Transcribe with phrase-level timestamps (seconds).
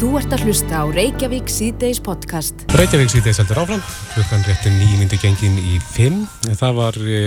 [0.00, 2.62] Þú ert að hlusta á Reykjavík C-Days podcast.
[2.72, 3.82] Reykjavík C-Days heldur áfram.
[4.14, 6.22] Klukkan réttin nýjmyndi gengin í fimm.
[6.56, 7.18] Það var e,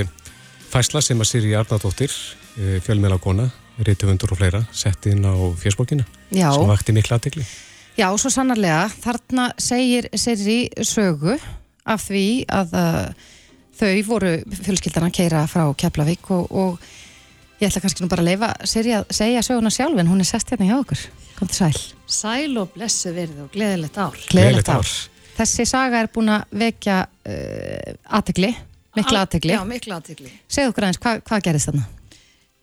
[0.71, 2.09] fæsla sem að Siri Arnardóttir,
[2.57, 3.46] e, fjölmjöla kona,
[3.78, 6.07] reytufundur og fleira, sett inn á fjörsbókina.
[6.33, 6.47] Já.
[6.49, 7.46] Sem vakti miklu aðtegli.
[7.94, 8.88] Já, svo sannarlega.
[9.05, 11.38] Þarna segir Siri sögu
[11.86, 12.28] af því
[12.58, 13.34] að uh,
[13.78, 18.34] þau voru fjölskyldan að keira frá Keflavík og, og ég ætla kannski nú bara að
[18.34, 21.12] leifa Siri að segja söguna sjálf en hún er sest hérna hjá okkur.
[21.44, 21.80] Kom til sæl.
[22.07, 24.16] Sæl og blessu verið og gleðilegt ár.
[24.30, 24.91] Gleðilegt ár.
[25.36, 28.52] Þessi saga er búin að vekja uh, aðtegli,
[28.95, 29.52] mikla aðtegli.
[29.52, 30.31] Já, mikla aðtegli.
[30.48, 31.84] Segð okkur aðeins, hva, hvað gerist þarna?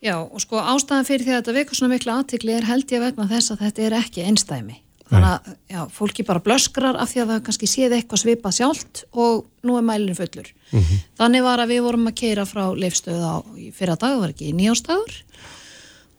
[0.01, 3.05] Já, og sko ástæðan fyrir því að þetta vekur svona mikla aðtegli er held ég
[3.05, 4.81] vegna þess að þetta er ekki einstæmi.
[5.11, 9.03] Þannig að já, fólki bara blöskrar af því að það kannski séð eitthvað svipað sjálft
[9.11, 10.49] og nú er mælinn fullur.
[10.71, 11.05] Mm -hmm.
[11.21, 13.37] Þannig var að við vorum að keira frá leifstöðu á
[13.77, 15.21] fyrra dag, var ekki nýjástagur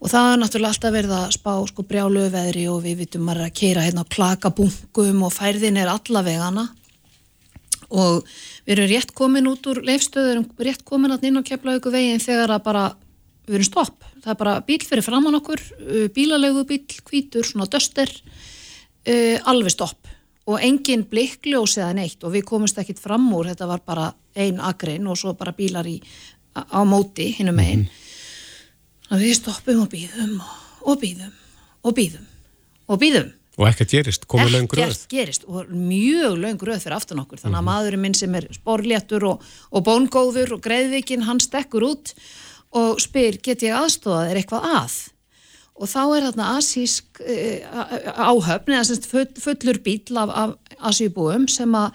[0.02, 3.44] og það er náttúrulega alltaf verið að spá sko brjálu veðri og við vitum að
[3.58, 6.68] keira hérna á klakabungum og færðin er allavegana
[7.92, 8.26] og
[8.66, 12.56] við erum rétt komin út úr leifstöður, rétt komin alltaf inn á keflaugu veginn þegar
[12.56, 12.86] að bara
[13.46, 15.62] við erum stopp, það er bara bíl fyrir framann okkur
[16.16, 20.10] bílalegu bíl, hvítur, svona döster uh, alveg stopp.
[20.50, 24.62] Og engin blikkljós eða neitt og við komumst ekkit fram úr, þetta var bara ein
[24.64, 26.00] agrin og svo bara bílar í,
[26.56, 28.01] á móti hinnum einn mm -hmm.
[29.20, 30.40] Við stoppum og býðum
[30.88, 31.36] og býðum
[31.84, 32.28] og býðum
[32.88, 34.94] og býðum Og ekkert gerist, komið laung gröð.
[34.94, 37.42] Ekkert gerist og mjög laung gröð fyrir aftan okkur.
[37.42, 37.72] Þannig að mm -hmm.
[37.72, 42.14] maðurinn minn sem er sporléttur og, og bóngóður og greiðvikinn, hann stekkur út
[42.72, 44.94] og spyr, get ég aðstofað, er eitthvað að?
[45.76, 47.60] Og þá er þarna asísk uh,
[48.32, 49.10] áhöfn, eða semst
[49.44, 51.92] fullur bíl af, af asíbúum sem að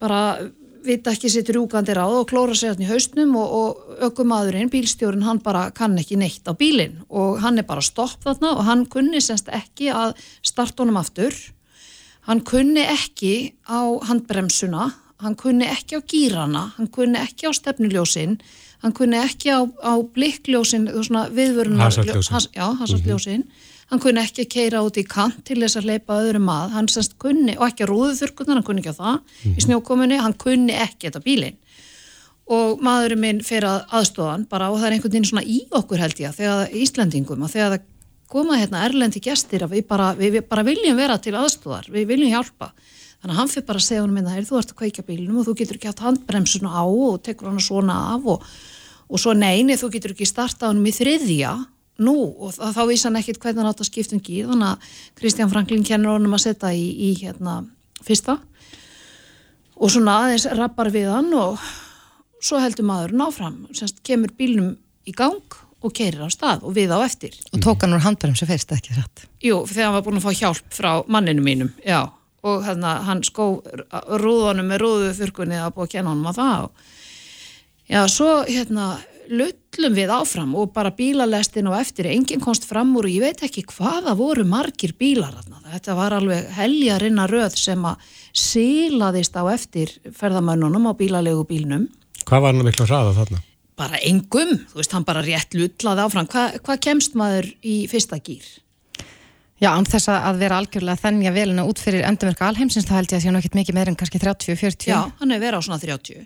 [0.00, 0.50] bara
[0.84, 5.24] vita ekki sitt rúgandi ráð og klóra sér hann í hausnum og, og ökumadurinn, bílstjórin,
[5.26, 7.00] hann bara kann ekki neitt á bílinn.
[7.08, 11.36] Og hann er bara stopp þarna og hann kunni semst ekki að starta honum aftur.
[12.28, 18.38] Hann kunni ekki á handbremsuna hann kunni ekki á gýrana hann kunni ekki á stefnuljósin
[18.80, 23.44] hann kunni ekki á, á blikkljósin viðvörunar hasarljósin.
[23.44, 26.50] Mm -hmm hann kunni ekki að keira út í kant til þess að leipa öðrum
[26.52, 29.50] að, hann semst kunni, og ekki að rúðuþurkunar, hann kunni ekki að það mm í
[29.50, 29.64] mhm.
[29.66, 31.58] snjókominni, hann kunni ekki þetta bílinn.
[32.50, 36.02] Og maðurinn minn fyrir að aðstofan bara og það er einhvern veginn svona í okkur
[36.02, 37.84] held ég þegar Íslandingum og þegar það
[38.30, 42.08] koma hérna erlendi gestir að við bara, við, við bara viljum vera til aðstofar, við
[42.10, 42.72] viljum hjálpa.
[43.20, 45.48] Þannig að hann fyrir bara að segja honum minna, þú ert að kveika bílinum og
[45.48, 48.46] þú getur ekki haft handbremsuna á og tekur hann svona af og,
[49.10, 51.52] og svo neini, þú getur ekki starta honum í þriðja
[52.02, 54.94] nú og þá vísa hann ekkit hvernig hann átt að skipta um gýr þannig að
[55.20, 57.60] Kristján Franklin kennur honum að setja í, í hérna
[58.04, 58.38] fyrsta.
[59.80, 61.60] Og svona aðeins rappar við hann og
[62.40, 64.74] svo heldur maður náfram semst kemur bílnum
[65.08, 67.36] í gang og keirir á stað og við á eftir.
[67.52, 69.26] Og tók hann úr handbærum sem fyrst ekki satt?
[69.44, 72.02] Jú, þegar hann var búin að fá hjálp frá manninu mínum já,
[72.44, 73.52] og hérna hann skó
[74.20, 76.68] rúðanum með rúðu þurkunni að búið að kenna honum á það
[77.90, 78.90] já, svo hérna
[79.30, 83.46] lullum við áfram og bara bílalestin og eftir, enginn komst fram úr og ég veit
[83.46, 85.38] ekki hvaða voru margir bílar
[85.70, 91.86] þetta var alveg heljarinna röð sem að sílaðist á eftir ferðamönnunum á bílalegu bílnum.
[92.26, 93.44] Hvað var hann miklu að ræða þarna?
[93.80, 98.18] Bara engum, þú veist, hann bara rétt lullaði áfram, Hva, hvað kemst maður í fyrsta
[98.20, 98.48] gýr?
[99.60, 103.18] Já, án þess að vera algjörlega þennja velina út fyrir endurverka alheimsins, þá held ég
[103.18, 105.66] að það sé nú ekkit mikið meir en kannski 30-40 Já, hann hefur verið á
[105.66, 106.24] svona 30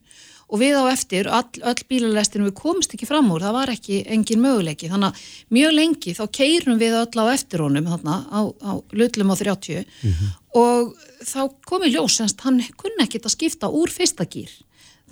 [0.49, 4.03] og við á eftir, all, all bílalestinu við komst ekki fram úr, það var ekki
[4.13, 8.41] engin möguleiki, þannig að mjög lengi þá keirum við öll á eftir honum þarna, á,
[8.51, 10.37] á lullum á 30 mm -hmm.
[10.61, 10.95] og
[11.25, 14.53] þá komi ljós semst, hann kunni ekki að skipta úr fyrsta gýr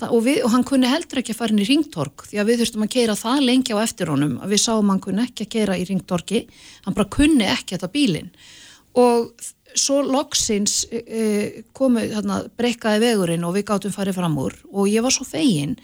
[0.01, 2.87] og, og hann kunni heldur ekki að fara inn í ringtork því að við þurftum
[2.87, 5.87] að keira það lengi á eftir honum við sáum hann kunni ekki að keira í
[5.89, 6.47] ringtorki
[6.87, 8.31] hann bara kunni ekki þetta bílin
[8.99, 9.33] og
[9.79, 15.05] svo loksins uh, komu þarna breykaði vegurinn og við gáttum farið fram úr og ég
[15.05, 15.77] var svo fegin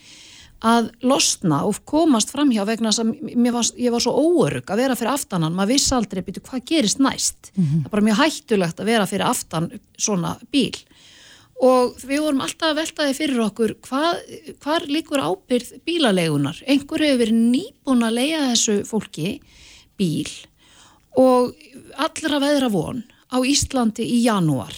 [0.64, 3.12] að losna og komast fram hjá vegna að
[3.54, 6.98] var, ég var svo óörug að vera fyrir aftanan, maður viss aldrei byrju hvað gerist
[6.98, 7.82] næst, mm -hmm.
[7.82, 10.74] það er bara mjög hættulegt að vera fyrir aftan svona bíl.
[11.58, 14.18] Og við vorum alltaf að veltaði fyrir okkur hvað,
[14.62, 19.40] hvað líkur ábyrð bílalegunar, einhver hefur verið nýbúin að leia þessu fólki
[19.98, 20.30] bíl
[21.18, 21.54] og
[21.98, 24.74] allra veðra von á Íslandi í janúar.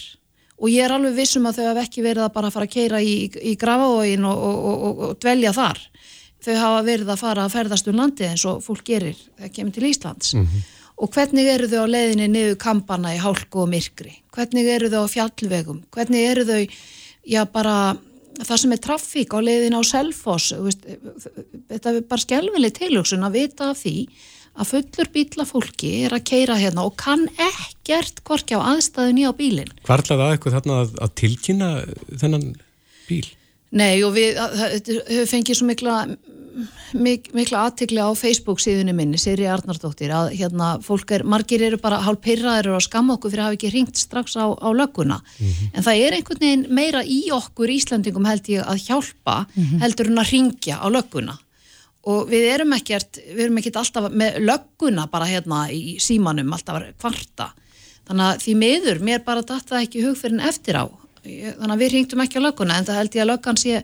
[0.61, 2.99] Og ég er alveg vissum að þau hef ekki verið að bara fara að keira
[3.01, 5.81] í, í grafavógin og, og, og, og dvelja þar.
[6.45, 9.77] Þau hafa verið að fara að ferðast um landi eins og fólk gerir þegar kemur
[9.77, 10.35] til Íslands.
[10.35, 10.69] Mm -hmm.
[11.01, 14.13] og hvernig eru þau á leiðinni niður kampana í hálku og myrkri?
[14.33, 15.83] Hvernig eru þau á fjallvegum?
[15.91, 16.67] Hvernig eru þau,
[17.25, 17.97] já bara
[18.41, 20.53] það sem er trafík á leiðin á Selfoss?
[21.69, 24.09] Þetta er bara skjálfileg tilhugsun að vita af því
[24.61, 29.33] að fullur bíla fólki er að keira hérna og kann ekkert korki á aðstæðunni á
[29.37, 29.73] bílinn.
[29.89, 31.71] Hvarlaði að eitthvað þarna að, að tilkynna
[32.23, 32.51] þennan
[33.09, 33.25] bíl?
[33.71, 35.97] Nei og við höfum fengið svo mikla,
[36.99, 41.79] mik, mikla aðtikli á Facebook síðunni minni, Siri Arnardóttir, að hérna fólk er, margir eru
[41.81, 45.21] bara hálf pyrraðir og skamma okkur fyrir að hafa ekki ringt strax á, á lögguna.
[45.23, 45.71] Mm -hmm.
[45.75, 49.81] En það er einhvern veginn meira í okkur Íslandingum held ég að hjálpa mm -hmm.
[49.87, 51.39] heldur en að ringja á lögguna
[52.09, 56.87] og við erum ekkert, við erum ekkert alltaf með lögguna bara hérna í símanum alltaf
[57.01, 57.51] kvarta.
[58.09, 60.85] Þannig að því meður, mér bara datta ekki hugferðin eftir á.
[61.21, 63.83] Þannig að við ringtum ekki á lögguna en það held ég að löggan sé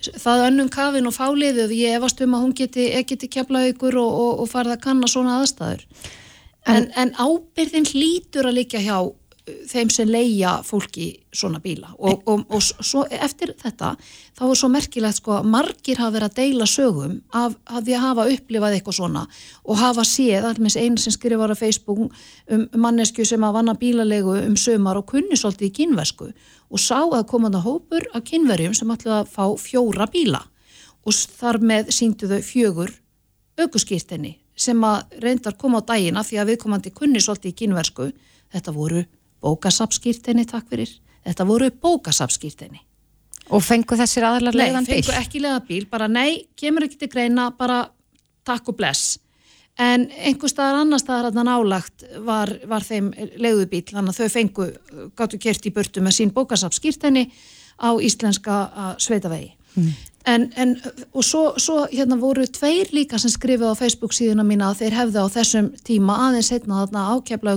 [0.00, 4.12] það önnum kafin og fáliðuð ég efast um að hún geti, geti kemla ykkur og,
[4.24, 5.84] og, og farið að kanna svona aðstæður.
[6.68, 8.96] En, en, en ábyrðin hlýtur að líka hjá
[9.70, 11.92] þeim sem leia fólki svona bíla.
[11.98, 13.92] Og, og, og svo eftir þetta
[14.38, 17.96] þá er svo merkilegt sko að margir hafa verið að deila sögum af, af því
[17.96, 19.24] að hafa upplifað eitthvað svona
[19.64, 24.38] og hafa séð, alveg einu sem skrifar á Facebook um mannesku sem að vanna bílalegu
[24.44, 26.30] um sömar og kunni svolítið í kynversku
[26.70, 30.44] og sá að komaða hópur af kynverjum sem ætlaði að fá fjóra bíla
[31.06, 32.92] og þar með síndu þau fjögur
[33.60, 38.10] aukurskýrtinni sem að reyndar koma á dagina því að viðkomandi kunni svolítið í kynversku
[38.52, 39.04] þetta voru
[39.40, 40.92] bókasapskýrteini takk fyrir,
[41.26, 42.84] þetta voru bókasapskýrteini
[43.50, 45.00] Og fengu þessir aðlar leiðan bíl?
[45.00, 47.82] Nei, fengu ekki leiðan bíl, bara nei, kemur ekki til greina, bara
[48.46, 49.18] takk og bless.
[49.80, 53.08] En einhver staðar annar staðar að það nálagt var, var þeim
[53.40, 54.68] leiðubíl, þannig að þau fengu,
[55.18, 57.24] gáttu kert í burtu með sín bókasapskýrteini
[57.80, 58.60] á íslenska
[59.00, 59.54] sveitavegi.
[59.74, 59.90] Mm.
[60.28, 60.74] En, en,
[61.16, 64.96] og svo, svo hérna voru tveir líka sem skrifið á Facebook síðuna mína að þeir
[64.98, 67.56] hefðu á þessum tíma aðeins heitna þarna ákjafla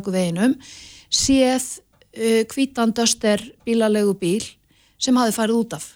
[1.13, 1.68] séð
[2.50, 4.45] kvítan uh, döster bílalegu bíl
[5.01, 5.92] sem hafi farið út af.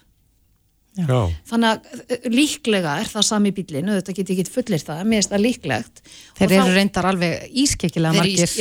[0.97, 1.29] Já.
[1.45, 5.33] þannig að uh, líklega er það sami bílinu, þetta getur ekki fullir það mér finnst
[5.33, 5.99] það líklegt.
[6.39, 8.53] Þeir eru þá, reyndar alveg ískeikilega margir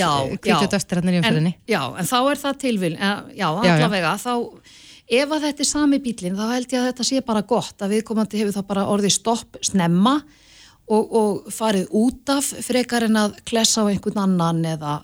[0.45, 4.35] kvítu döstir hann er í umfyrinni Já, en þá er það tilvil já, allavega, þá
[5.07, 7.97] ef að þetta er sami bílin, þá held ég að þetta sé bara gott að
[7.97, 10.19] viðkomandi hefur þá bara orðið stopp snemma
[10.87, 14.99] og, og farið út af frekar en að klessa á einhvern annan eða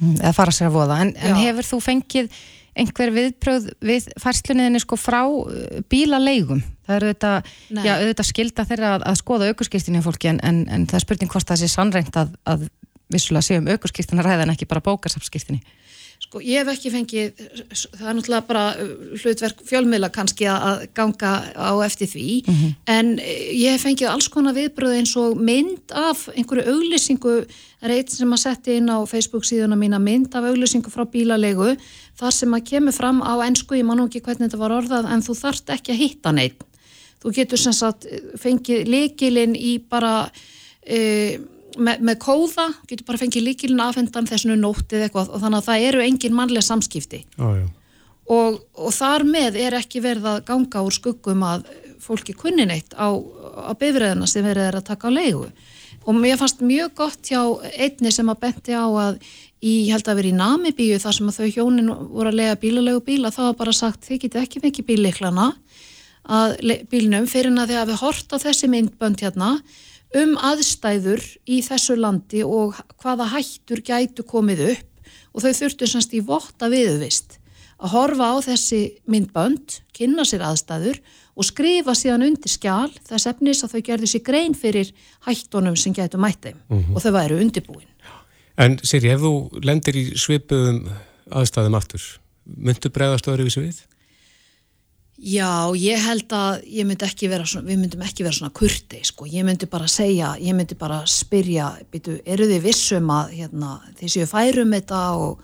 [0.00, 2.30] eða fara sér að voða, en, en hefur þú fengið
[2.76, 8.90] einhver viðpröð við færslunniðinni sko frá uh, bílaleigum það eru auðvitað, já, auðvitað skilda þeirra
[8.96, 12.20] að, að skoða aukurskýrstinni fólki en, en, en það er spurning hvort það sé sannreint
[12.20, 12.68] að, að
[13.12, 15.62] vissulega séum aukurskýrstina ræðan ekki bara bókarsafskýrstinni
[16.26, 17.42] Sko ég hef ekki fengið,
[17.94, 18.88] það er náttúrulega bara uh,
[19.20, 22.72] hlutverk fjölmiðla kannski að ganga á eftir því mm -hmm.
[22.90, 27.36] en uh, ég hef fengið alls konar viðbröð eins og mynd af einhverju auglýsingu,
[27.80, 31.76] reynd sem að setja inn á Facebook síðuna mína mynd af auglýsingu frá bílalegu
[32.18, 35.22] þar sem að kemur fram á ennsku, ég man ekki hvernig þetta var orðað en
[35.22, 36.58] þú þarft ekki að hitta neitt.
[37.22, 38.06] Þú getur sem sagt
[38.38, 40.30] fengið leikilinn í bara...
[40.82, 41.38] E,
[41.76, 45.86] með, með kóða, getur bara fengið líkilin afhendan þessinu nóttið eitthvað og þannig að það
[45.88, 47.22] eru engin mannlega samskipti.
[47.38, 47.64] Ah,
[48.32, 51.66] og, og þar með er ekki verið að ganga úr skuggum að
[52.02, 55.48] fólki kunni neitt á, á bifræðina sem verið er að taka á leigu.
[56.06, 57.40] Og mér fannst mjög gott hjá
[57.74, 59.18] einni sem að benti á að
[59.64, 63.02] í, held að vera í Namibíu þar sem að þau hjónin voru að lega bílalegu
[63.06, 65.48] bíla þá var bara sagt þið getið ekki mikið bíliklana
[66.26, 66.56] að
[66.90, 69.50] bílnum fyrir að þið hafi hort á þessi myndbönd hérna
[70.16, 76.14] um aðstæður í þessu landi og hvaða hættur gætu komið upp og þau þurftu semst
[76.16, 77.38] í votta viðvist
[77.76, 81.00] að horfa á þessi myndbönd, kynna sér aðstæður
[81.36, 84.92] og skrifa síðan undir skjál þess efnis að þau gerðu sér grein fyrir
[85.26, 86.94] hættunum sem gætu mættið mm -hmm.
[86.96, 87.90] og þau væru undirbúin.
[88.56, 90.88] En Siri, ef þú lendir í svipuðum
[91.28, 92.00] aðstæðum aftur,
[92.46, 93.84] myndu bregðast öðru við?
[95.16, 99.00] Já, ég held að ég myndi ekki vera svona, við myndum ekki vera svona kurti,
[99.08, 103.78] sko, ég myndi bara segja, ég myndi bara spyrja, byrju, eru þið vissum að hérna,
[103.96, 105.40] þið séu færum þetta og,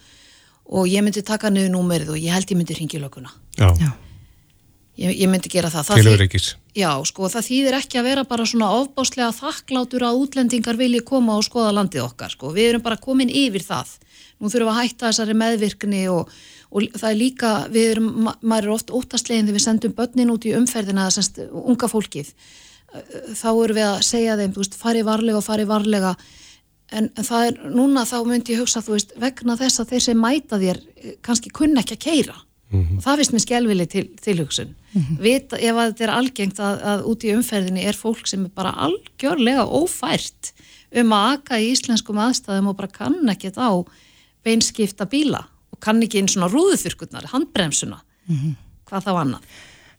[0.76, 3.32] og ég myndi taka niður númerið og ég held ég myndi ringi löguna.
[3.56, 3.70] Já.
[3.80, 3.90] Já.
[5.00, 5.88] Ég, ég myndi gera það.
[5.88, 6.52] það Tilur ekkis.
[6.76, 11.38] Já, sko, það þýðir ekki að vera bara svona ofbáslega þakklátur að útlendingar vilji koma
[11.40, 13.96] og skoða landið okkar, sko, við erum bara komin yfir það.
[14.36, 16.36] Nú þurfum við að hætta þessari meðvirkni og
[16.72, 20.46] og það er líka, við erum, maður er oft óttastlegin þegar við sendum börnin út
[20.48, 22.32] í umferðina semst unga fólkið.
[23.36, 26.14] Þá erum við að segja þeim, þú veist, fari varlega og fari varlega.
[26.92, 30.24] En, það er, núna þá myndi ég hugsa, þú veist, vegna þess að þeir sem
[30.24, 30.80] mæta þér
[31.24, 32.40] kannski kunna ekki að keira
[32.72, 33.00] mm -hmm.
[33.04, 35.20] það finnst mér skjálfili til, til hugsun mm -hmm.
[35.20, 38.72] vita, ef þetta er algengt að, að út í umferðinni er fólk sem er bara
[38.86, 40.52] algjörlega ófært
[40.92, 43.74] um að aka í íslenskum aðstæðum og bara kann ekki þetta á
[44.44, 45.46] beinskipta bíla
[45.82, 48.56] kann ekki einn svona rúðuþurkurnar, handbremsuna mm -hmm.
[48.88, 49.52] hvað þá annað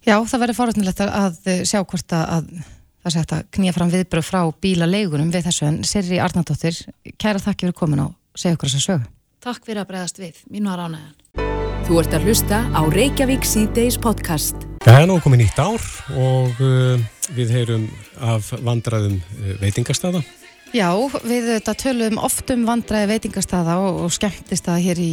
[0.03, 2.49] Já, það verður fórhættilegt að sjá hvort að
[3.03, 6.75] það sé hægt að knýja fram viðbröð frá bílaleigunum við þessu en Sirri Arnardóttir,
[7.15, 9.09] kæra þakki fyrir komin á segja okkur þess að sögu.
[9.43, 11.15] Takk fyrir að bregðast við, mín var ánægðan.
[11.83, 14.67] Þú ert að hlusta á Reykjavík C-Days podcast.
[14.83, 15.87] Það er nú komið nýtt ár
[16.19, 17.03] og uh,
[17.35, 17.89] við heyrum
[18.23, 20.23] af vandraðum uh, veitingastada.
[20.73, 20.89] Já,
[21.21, 25.11] við þetta töluðum oft um vandraði veitingastada og, og skemmtist það hér í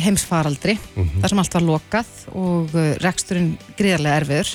[0.00, 1.20] heimsfaraldri, mm -hmm.
[1.20, 4.52] þar sem allt var lokað og uh, reksturinn gríðarlega erfiður.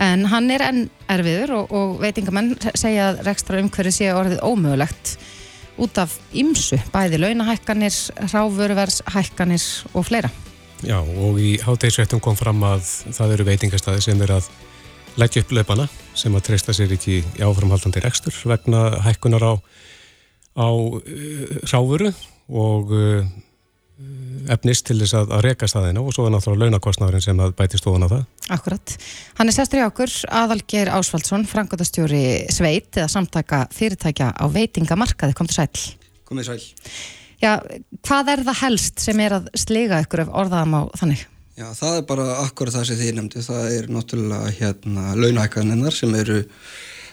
[0.00, 5.16] En hann er enn erfiður og, og veitingamenn segja að rekstra umhverju sé orðið ómögulegt
[5.80, 7.96] út af ymsu, bæði launahækkanir,
[8.30, 10.30] ráfurverðshækkanir og fleira.
[10.86, 14.48] Já, og í háttegisrættum kom fram að það eru veitingastæði sem er að
[15.18, 19.54] leggja upp löpana sem að treysta sér ekki í áframhaldandi rekstur vegna hækkunar á,
[20.58, 21.00] á uh,
[21.70, 22.10] ráfuru
[22.50, 23.28] og uh,
[24.50, 27.80] efnist til þess að, að reka staðina og svo er náttúrulega launakostnæðurinn sem að bæti
[27.80, 28.26] stofan á það.
[28.56, 28.94] Akkurat.
[29.38, 35.36] Hann er sestur í okkur, Aðalger Ásvaldsson, frangotastjóri Sveit eða samtaka fyrirtækja á veitingamarkaði.
[35.36, 35.84] Kom til sæl.
[36.30, 36.62] Komið sæl.
[37.40, 37.56] Já,
[38.06, 41.22] hvað er það helst sem er að sliga ykkur ef orðaðum á þannig?
[41.60, 43.42] Já, það er bara akkurat það sem þið nefndi.
[43.44, 46.38] Það er náttúrulega hérna launahækkaninnar sem eru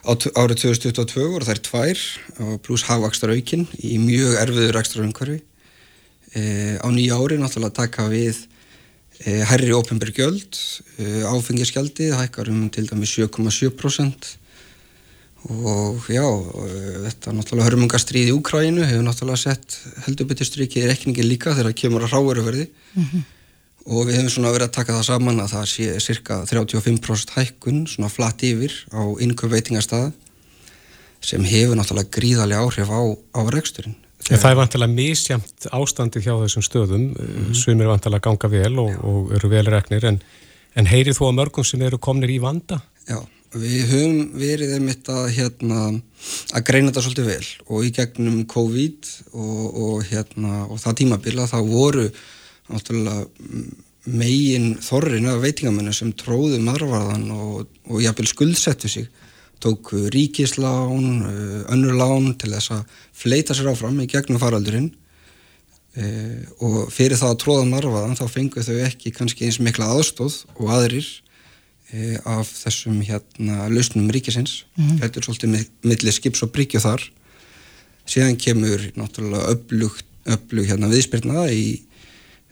[0.08, 2.04] árið 2022 og það er tvær
[2.63, 5.42] pluss hafvakstar aukinn í mjög erfiður ekstra umhverfi.
[6.32, 6.44] E,
[6.80, 8.39] á nýja ári náttúrulega taka við
[9.20, 10.63] e, herri ópenbergjöld,
[10.96, 14.36] e, áfengiskjaldi, hækkar um til dæmi 7,7%
[15.48, 19.77] og já, þetta náttúrulega hörmungastrið í Úkrænu hefur náttúrulega sett
[20.08, 23.34] heldur betur strykið í rekningin líka þegar það kemur að ráveruverði mm -hmm.
[23.88, 27.86] Og við hefum svona verið að taka það saman að það sé cirka 35% hækkun
[27.88, 30.12] svona flatt yfir á innköp veitingarstaða
[31.24, 33.96] sem hefur náttúrulega gríðarlega áhrif á, á reksturinn.
[34.27, 34.41] Þegar...
[34.41, 37.56] Það er vantilega misjamt ástandi hjá þessum stöðum, mm -hmm.
[37.56, 40.22] sem er vantilega ganga vel og, og eru vel reknir en,
[40.75, 42.82] en heyrið þú á mörgum sem eru komnir í vanda?
[43.08, 43.24] Já.
[43.58, 45.84] Við höfum verið einmitt að, hérna,
[46.51, 51.48] að greina þetta svolítið vel og í gegnum COVID og, og, hérna, og það tímabila
[51.48, 52.10] þá voru
[54.08, 59.10] megin þorrin af veitingamennu sem tróðu marvarðan og, og jafnvel skuldsettu sig
[59.60, 61.26] tók ríkislán,
[61.70, 64.92] önnur lán til þess að fleita sér áfram í gegnum faraldurinn.
[65.98, 66.10] E,
[66.62, 70.70] og fyrir það að tróða marvarðan þá fengu þau ekki kannski eins mikla aðstóð og
[70.76, 71.08] aðrir
[71.90, 74.66] e, af þessum hérna lausnum ríkisins.
[74.76, 75.00] Mm -hmm.
[75.02, 77.02] þetta er svolítið millir skips og bríkju þar.
[78.06, 81.82] Síðan kemur náttúrulega öflug, öflug hérna viðspyrnaða í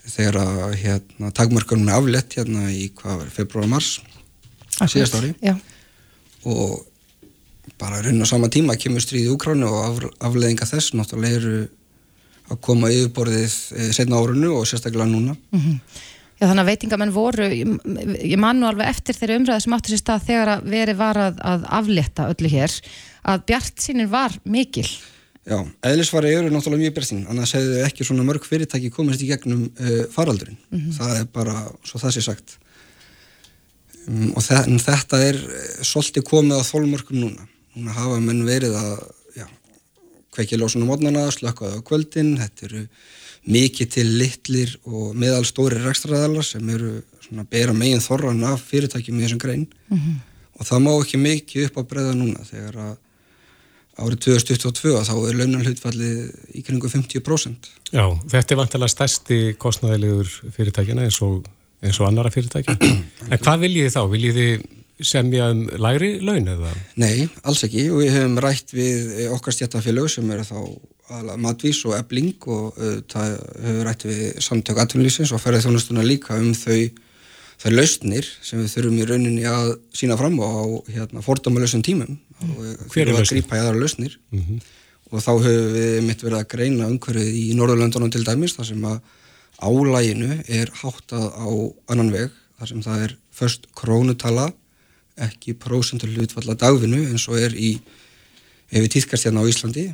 [0.06, 2.90] þegar að hérna takmörkunum er aflett hérna í
[3.34, 4.00] februar-mars
[4.84, 5.56] síðast ári Já.
[6.46, 6.84] og
[7.80, 11.56] bara raun á sama tíma kemur stríði Úkránu og af, afleðinga þess náttúrulega eru
[12.52, 15.80] að koma yfirborðið e, setna árunu og sérstaklega núna mm -hmm.
[16.36, 20.02] Já þannig að veitingamenn voru, ég man nú alveg eftir þeirri umræði sem áttur sér
[20.02, 22.74] stað þegar að veri var að, að aflétta öllu hér,
[23.24, 24.90] að bjart sínir var mikil.
[25.46, 29.68] Já, eðlisvari eru náttúrulega mjög sín, annars hefðu ekki svona mörg fyrirtæki komist í gegnum
[29.70, 30.96] uh, faraldurinn, mm -hmm.
[30.98, 32.56] það er bara svo það sé sagt.
[34.08, 38.74] Um, og þe þetta er uh, svolítið komið á þólmörkum núna, núna hafa menn verið
[38.74, 39.06] að,
[39.38, 39.46] já,
[40.34, 42.88] kveikja lósunum mótnana, slökkaði á kvöldin, þetta eru
[43.46, 49.20] mikið til litlir og meðal stóri rekstraðalar sem eru svona bera megin þorran af fyrirtækjum
[49.20, 50.16] í þessum grein mm -hmm.
[50.58, 52.96] og það má ekki mikið upp á breyða núna þegar að
[53.96, 57.70] árið 2022 þá er launanhlutfallið í kringu 50%.
[57.96, 61.46] Já, þetta er vantilega stærsti kostnæðilegur fyrirtækjana eins og,
[61.84, 62.75] eins og annara fyrirtækja.
[63.32, 64.02] en hvað viljið þið þá?
[64.16, 64.66] Viljið þið
[65.06, 66.74] semja um læri laun eða?
[67.00, 70.60] Nei, alls ekki og við hefum rætt við okkar stjættafélög sem eru þá
[71.38, 73.34] matvís og ebling og uh, það
[73.66, 76.80] hefur rætti við samtök atvinnlýsins og ferðið þjónustuna líka um þau
[77.62, 80.52] þau lausnir sem við þurfum í rauninni að sína fram á
[80.92, 82.18] hérna, fordómalösum tímum.
[82.44, 84.18] Og við þurfum að grípa í aðra lausnir.
[84.32, 84.64] Mm -hmm.
[85.12, 88.86] og þá hefur við mitt verið að greina umhverfið í Norðurlöndunum til dæmis þar sem
[88.86, 89.00] að
[89.62, 91.50] álæginu er háttað á
[91.88, 94.50] annan veg þar sem það er först krónutala
[95.16, 97.78] ekki prósentur hlutfalla dagvinu eins og er í
[98.72, 99.86] ef við týðkast hérna á Íslandi.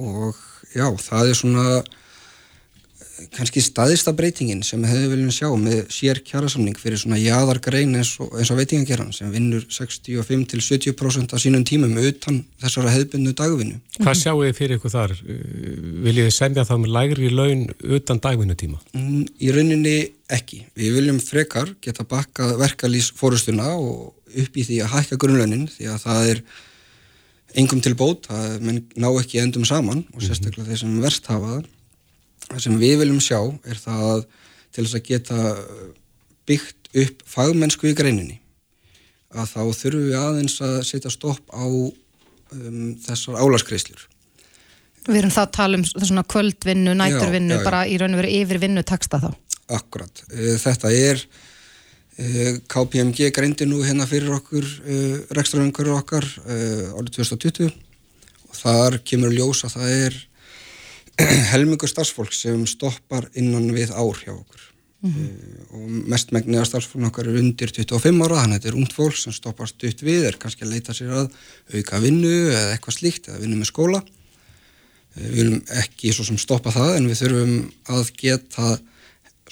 [0.00, 0.36] Og
[0.74, 1.66] já, það er svona
[3.34, 8.14] kannski staðista breytingin sem við hefum viljað sjá með sér kjærasamning fyrir svona jáðargrein eins
[8.22, 13.78] og, og veitingageran sem vinnur 65-70% af sínum tímum utan þessara hefðbundu dagvinnu.
[14.00, 15.16] Hvað sjáu þið fyrir ykkur þar?
[15.24, 17.64] Viljið þið semja það með lægri laun
[17.98, 18.82] utan dagvinnutíma?
[18.98, 19.96] Mm, í rauninni
[20.34, 20.64] ekki.
[20.78, 25.90] Við viljum frekar geta bakkað verkalýs fórustuna og upp í því að hækka grunnlaunin því
[25.92, 26.44] að það er
[27.54, 30.26] engum til bót, að menn ná ekki endum saman og mhm.
[30.26, 31.70] sérstaklega þeir sem verst hafa það.
[32.50, 34.24] Það sem við viljum sjá er það
[34.74, 35.42] til þess að geta
[36.48, 38.40] byggt upp fagmennsku í greininni
[39.34, 44.04] að þá þurfum við aðeins að setja stopp á um, þessar álaskreislur.
[45.04, 48.22] Við erum þá að tala um svona kvöldvinnu, næturvinnu, Já, já, bara í raun og
[48.22, 49.32] veru yfir vinnu taksta þá.
[49.74, 50.22] Akkurat.
[50.30, 57.18] Uh, Þetta er uh, KPMG greindi nú hérna fyrir okkur uh, rekstraröngur okkar uh, árið
[57.18, 57.74] 2020
[58.48, 60.22] og þar kemur ljós að það er
[61.52, 64.70] helmingur starfsfólk sem stoppar innan við ár hjá okkur.
[65.04, 65.12] Uh,
[65.76, 69.36] og mestmegniða starfsfólk okkar er undir 25 ára, þannig að þetta er ungt fólk sem
[69.36, 71.34] stoppar stutt við, er kannski að leita sér að
[71.74, 74.00] auka vinnu eða eitthvað slíkt eða vinnu með skóla.
[74.00, 74.20] Uh,
[75.14, 77.54] Við viljum ekki svo sem stoppa það en við þurfum
[77.94, 78.72] að geta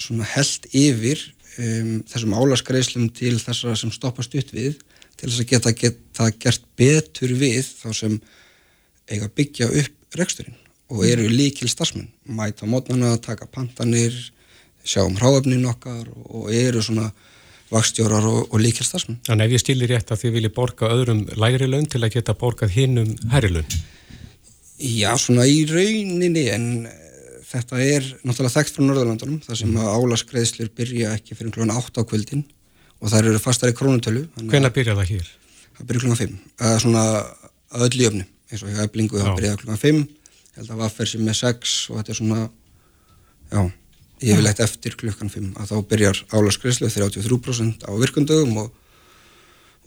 [0.01, 1.21] svona held yfir
[1.61, 4.81] um, þessum álaskreislum til þessara sem stoppa stutt við
[5.15, 8.17] til þess að geta, geta gert betur við þá sem
[9.07, 10.57] eiga byggja upp reksturinn
[10.93, 14.13] og eru líkil starfsmenn, mæta mótnana, taka pantanir,
[14.85, 17.09] sjá um hráöfnin okkar og eru svona
[17.73, 19.21] vakstjórar og, og líkil starfsmenn.
[19.25, 22.35] Þannig ef ég stilir rétt að þið vilji borga öðrum lægri laun til að geta
[22.37, 23.77] borgað hinnum hærri laun.
[24.83, 29.93] Já, svona í rauninni en eh, þetta er náttúrulega þekkt frá Norðurlandunum þar sem að
[29.97, 32.43] álaskreiðslur byrja ekki fyrir klokkan 8 á kvöldin
[32.99, 34.27] og þær eru fastar í krónutölu.
[34.51, 35.31] Hvenær byrjar það hér?
[35.77, 37.05] Það byrja klokkan 5, eða svona
[37.73, 40.03] að öllu jöfnu, eins og hjá eblingu það byrja klokkan 5,
[40.53, 42.43] ég held að vaffer sem er 6 og þetta er svona,
[43.49, 43.61] já,
[44.21, 48.71] yfirleitt eftir klokkan 5 að þá byrjar álaskreiðslu 33% á virkundögum og,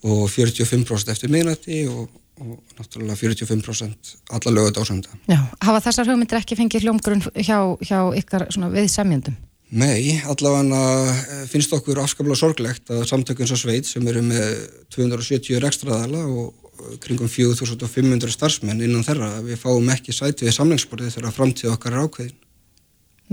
[0.02, 2.10] og 45% eftir miðnætti og,
[2.42, 5.14] og náttúrulega 45% alla lögat ásönda.
[5.30, 9.38] Já, hafa þessar hugmyndir ekki fengið hljómgrunn hjá, hjá ykkar svona við semjöndum?
[9.66, 14.60] Nei, allavega eh, finnst okkur afskaplega sorglegt að samtökun svo sveit sem eru með
[14.94, 16.65] 270 rekstraðala og
[17.02, 22.06] kringum 4500 starfsmenn innan þeirra við fáum ekki sæti við samlingsborðið þegar framtíð okkar er
[22.06, 22.36] ákveðin.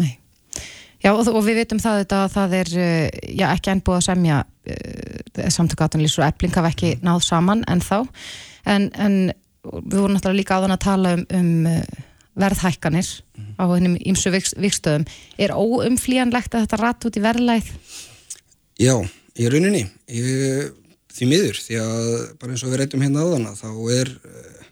[0.02, 0.12] Nei.
[1.04, 4.00] Já, og, og við vitum það þetta að það er, eh, já, ekki enn búið
[4.00, 7.98] að semja uh, samtöku aðtunlýs og ebling hafa ekki náð saman en þá.
[8.72, 9.18] En, en
[9.64, 11.82] við vorum náttúrulega líka áðan að tala um, um uh,
[12.40, 13.10] verðhækkanir
[13.60, 15.04] á hennum ímsu vikstöðum.
[15.38, 17.68] Er óumflýjanlegt að þetta rat út í verðlæð?
[18.82, 18.96] Já,
[19.38, 20.72] í rauninni, ég,
[21.14, 22.10] því miður, því að
[22.42, 24.66] bara eins og við reytum hérna áðana, þá er uh,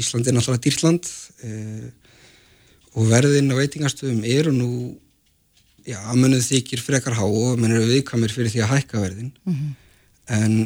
[0.00, 1.10] Íslandi náttúrulega dýrland
[1.44, 1.86] uh,
[2.94, 4.70] og verðin á veitingastöðum eru nú,
[5.86, 9.32] já, munið þykir frekar há og munið eru viðkamir fyrir því að hækka verðin,
[10.32, 10.58] en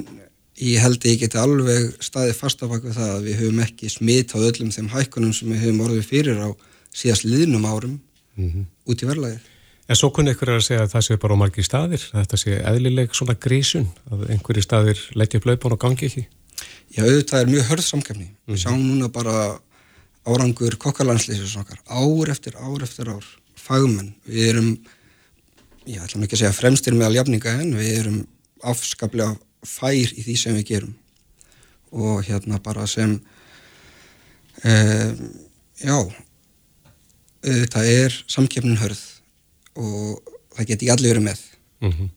[0.58, 3.62] ég held að ég geti alveg staðið fast á bak við það að við höfum
[3.64, 6.48] ekki smitað öllum þeim hækkunum sem við höfum orðið fyrir á
[6.94, 7.98] síðast liðnum árum
[8.88, 9.46] út í verðlæðið.
[9.88, 12.38] En svo kunni ykkur að segja að það sé bara á margir staðir, að þetta
[12.42, 16.24] sé eðlileg svona grísun, að einhverju staðir leggja upp laupun og gangi ekki.
[16.92, 18.28] Já, auðvitað er mjög hörð samkefni.
[18.50, 19.32] Við sjáum núna bara
[20.28, 23.24] árangur kokkalandslýsins okkar, ár eftir ár eftir ár,
[23.56, 24.12] fagmenn.
[24.28, 24.70] Við erum,
[25.88, 28.22] ég ætla nú ekki að segja fremstir meðal jafninga en við erum
[28.68, 30.96] afskaplega fær í því sem við gerum.
[31.96, 33.16] Og hérna bara sem,
[34.68, 35.28] um,
[35.80, 35.96] já,
[37.40, 39.14] auðvitað er samkefnin hörð
[39.78, 41.42] og það geti allir verið með.
[41.86, 42.08] Mm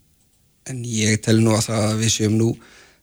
[0.69, 2.47] En ég tel nú að það að við séum nú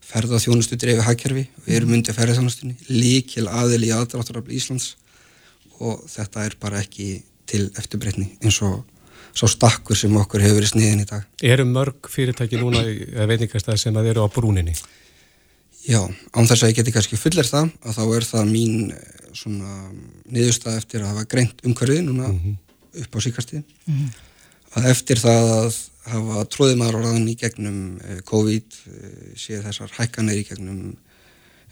[0.08, 4.92] ferða þjónustu dreifi hagkerfi, við erum undir ferðarþjónustunni, líkil aðil í aðdráttarafli Íslands
[5.82, 7.08] og þetta er bara ekki
[7.50, 8.84] til eftirbreytni eins og
[9.34, 11.26] svo stakkur sem okkur hefur verið sniðin í dag.
[11.42, 14.76] Eru mörg fyrirtæki núna, í- eða veitingastæði sem að eru á brúninni?
[15.88, 19.28] Já, án þess að ég geti kannski fullir það að þá er það mín eh,
[19.34, 19.74] svona
[20.30, 22.30] niðurstað eftir að hafa greint umhverfið núna
[23.02, 23.66] upp á síkastíð
[24.78, 29.92] að eftir það að hafa tróðið maður orðan í gegnum eh, COVID, eh, sé þessar
[29.98, 30.80] hækkanir í gegnum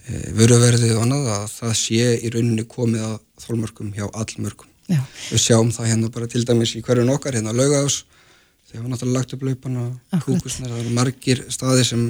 [0.07, 3.16] eh, vöruverðið og annað að það sé í rauninni komið að
[3.47, 4.71] þólmörkum hjá allmörkum.
[4.87, 5.01] Já.
[5.31, 8.05] Við sjáum það hérna bara til dæmis í hverjun okkar, hérna laugás,
[8.69, 9.88] þegar við náttúrulega lagt upp laupana,
[10.23, 12.07] kúkusnar, það eru margir staði sem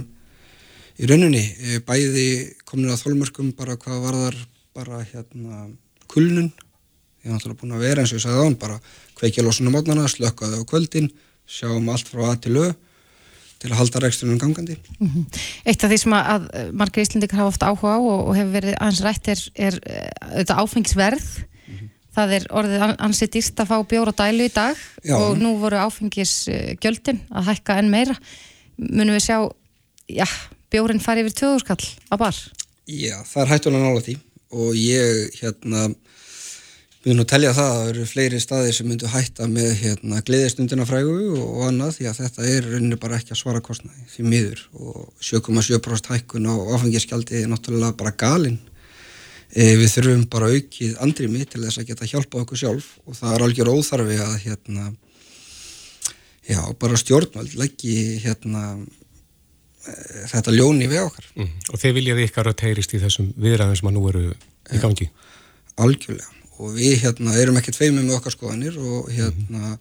[0.97, 2.29] í rauninni bæði
[2.69, 4.39] komin að þólmörkum bara hvað varðar
[4.77, 5.67] bara hérna
[6.13, 6.51] kulnun,
[7.27, 8.79] ég er náttúrulega búin að vera eins og ég sagði án, bara
[9.19, 11.11] kveikja lósunum mótnana, slökka þau á kvöldin,
[11.51, 12.67] sjáum allt frá að til ö
[13.57, 14.75] til að halda rekstunum gangandi.
[15.01, 15.23] Mhm.
[15.65, 16.27] Eitt af því sem að,
[16.61, 19.79] að margir Íslendikar hafa oft áhuga á og, og hefur verið aðeins rætt er, er
[19.89, 21.31] eh, auðvitað áfengisverð.
[22.17, 25.17] Það er orðið an- ansi dýrt að fá bjór og dælu í dag Já.
[25.17, 28.17] og nú voru áfengisgjöldin að hækka enn meira.
[28.77, 29.39] Munum við sjá,
[30.09, 30.29] já,
[30.73, 32.37] bjórin fari yfir 2000 skall á bar?
[32.89, 34.17] Já, það er hættulega nála því
[34.57, 35.89] og ég hérna
[37.07, 40.87] myndi nú telja það að það eru fleiri staðir sem myndu hætta með hérna gleðistundina
[40.89, 44.65] frægu og annað því að þetta er rauninni bara ekki að svara kostnaði því miður
[44.75, 48.59] og 7,7% hækkun á áfengiskjaldi er náttúrulega bara galinn
[49.55, 53.37] e, við þurfum bara aukið andrými til þess að geta hjálpað okkur sjálf og það
[53.37, 54.91] er algjör óþarfi að hérna
[56.51, 58.67] já, bara stjórnvald leggji hérna
[60.27, 61.27] þetta ljóni við okkar.
[61.39, 61.53] Mm.
[61.71, 64.25] Og þeir viljaði ykkar að teirist í þessum viðræðum sem að nú eru
[64.75, 65.07] í gangi?
[65.79, 66.36] Algjörlega.
[66.59, 69.79] Og við hérna erum ekkert feimið með okkar skoðanir og hérna mm.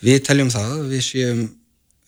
[0.00, 1.42] við teljum það að við séum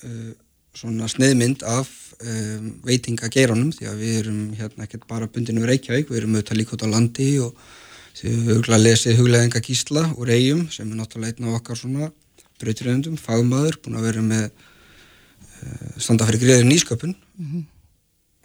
[0.06, 0.32] uh,
[0.76, 1.90] svona sneiðmynd af
[2.22, 6.60] um, veitingageiranum því að við erum hérna ekkert bara bundinu við Reykjavík, við erum auðvitað
[6.60, 7.62] líka út á landi og
[8.16, 11.80] því við hugla að lesið hugleðinga gísla úr eigum sem er náttúrulega einn af okkar
[11.80, 12.10] svona
[12.62, 17.64] breytiröndum, fagmaður, búin að vera með uh, standa fyrir greiður nýsköpun mm -hmm.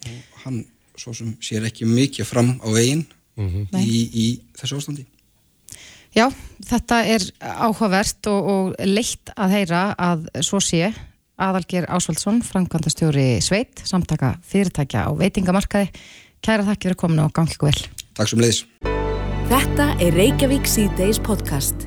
[0.10, 0.64] og hann
[0.98, 3.06] svo sem sér ekki mikið fram á veginn
[3.38, 3.84] mm -hmm.
[3.86, 4.26] í, í
[4.58, 5.06] þessu ástandi.
[6.16, 6.30] Já,
[6.66, 10.94] þetta er áhugavert og, og leitt að heyra að svo sé
[11.38, 15.92] Aðalger Ásvaldsson, framkvæmdastjóri Sveit, samtaka fyrirtækja á veitingamarkaði.
[16.42, 17.84] Kæra þakki fyrir kominu og gangið vel.
[18.18, 18.64] Takk sem leiðis.
[19.52, 21.86] Þetta er Reykjavík C-Days podcast.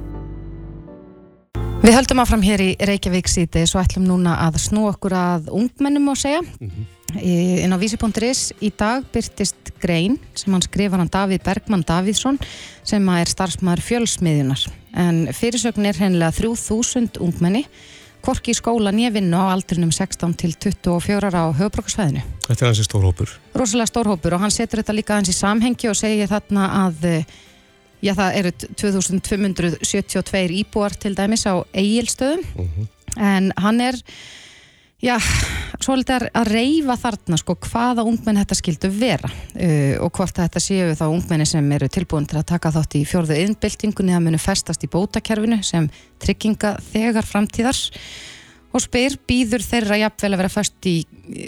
[1.80, 6.12] Við höldum áfram hér í Reykjavík C-Days og ætlum núna að snú okkur að ungmennum
[6.12, 6.44] og segja.
[6.44, 6.99] Mm -hmm.
[7.18, 12.38] Inn á vísi.is í dag byrtist grein sem hann skrifar hann Davíð Bergman Davíðsson
[12.86, 14.66] sem er starfsmæður fjölsmiðjunar.
[14.94, 17.64] En fyrirsögn er hennilega 3000 ungmenni
[18.20, 22.24] korki í skóla nýjavinnu á aldrinum 16 til 24 á höfbrukarsvæðinu.
[22.46, 23.32] Þetta er hansi stórhópur.
[23.56, 27.08] Rosalega stórhópur og hann setur þetta líka hans í samhengi og segir þarna að
[28.00, 32.86] Já, það eru 2272 íbúar til dæmis á eigilstöðum uh -huh.
[33.20, 33.94] en hann er
[35.04, 35.16] já,
[35.80, 40.90] svolítið að reyfa þarna sko hvaða ungmenn þetta skildu vera uh, og hvort þetta séu
[40.98, 44.84] þá ungmenni sem eru tilbúin til að taka þátt í fjörðu innbyltingunni að munu festast
[44.84, 45.88] í bótakerfinu sem
[46.22, 47.88] trygginga þegar framtíðars
[48.70, 50.96] og spyr býður þeirra jafnvel að vera fast í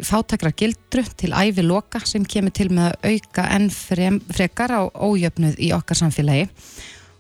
[0.06, 5.60] fátakra gildru til æfi loka sem kemur til með að auka enn frekar á ójöfnuð
[5.62, 6.48] í okkar samfélagi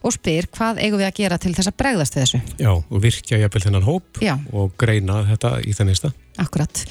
[0.02, 2.40] og spyr hvað eigum við að gera til þess að bregðast þessu.
[2.58, 4.34] Já, og virkja jafnvel þennan hóp Já.
[4.50, 6.12] og greina þetta í það nýsta.
[6.40, 6.84] Akkurat.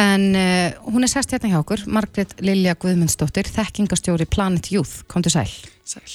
[0.00, 5.04] En uh, hún er sérst hérna hjá okkur, Margret Lilja Guðmundsdóttir, þekkingastjóri Planet Youth.
[5.10, 5.50] Kom til sæl.
[5.84, 6.06] Sæl.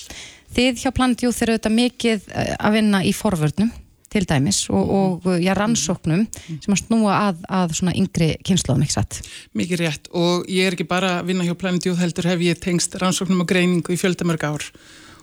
[0.55, 2.25] Þið hjá Planet Youth eru auðvitað mikið
[2.59, 3.69] að vinna í forvörnum
[4.11, 4.89] til dæmis og,
[5.25, 9.19] og já, rannsóknum sem að snúa að, að svona yngri kynnslóðum, ekki satt?
[9.57, 12.59] Mikið rétt og ég er ekki bara að vinna hjá Planet Youth heldur hef ég
[12.63, 14.67] tengst rannsóknum og greiningu í fjöldamörg ár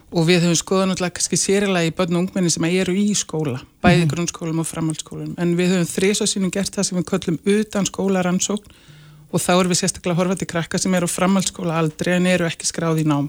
[0.09, 3.61] og við höfum skoðan alltaf kannski sérilega í börn og ungmenni sem eru í skóla,
[3.85, 4.11] bæði mm.
[4.13, 8.79] grunnskólum og framhaldsskólum, en við höfum þrísasínum gert það sem við köllum utan skóla rannsókn
[9.29, 12.49] og þá erum við sérstaklega að horfa til krakka sem eru framhaldsskóla aldrei en eru
[12.49, 13.29] ekki skráð í nám.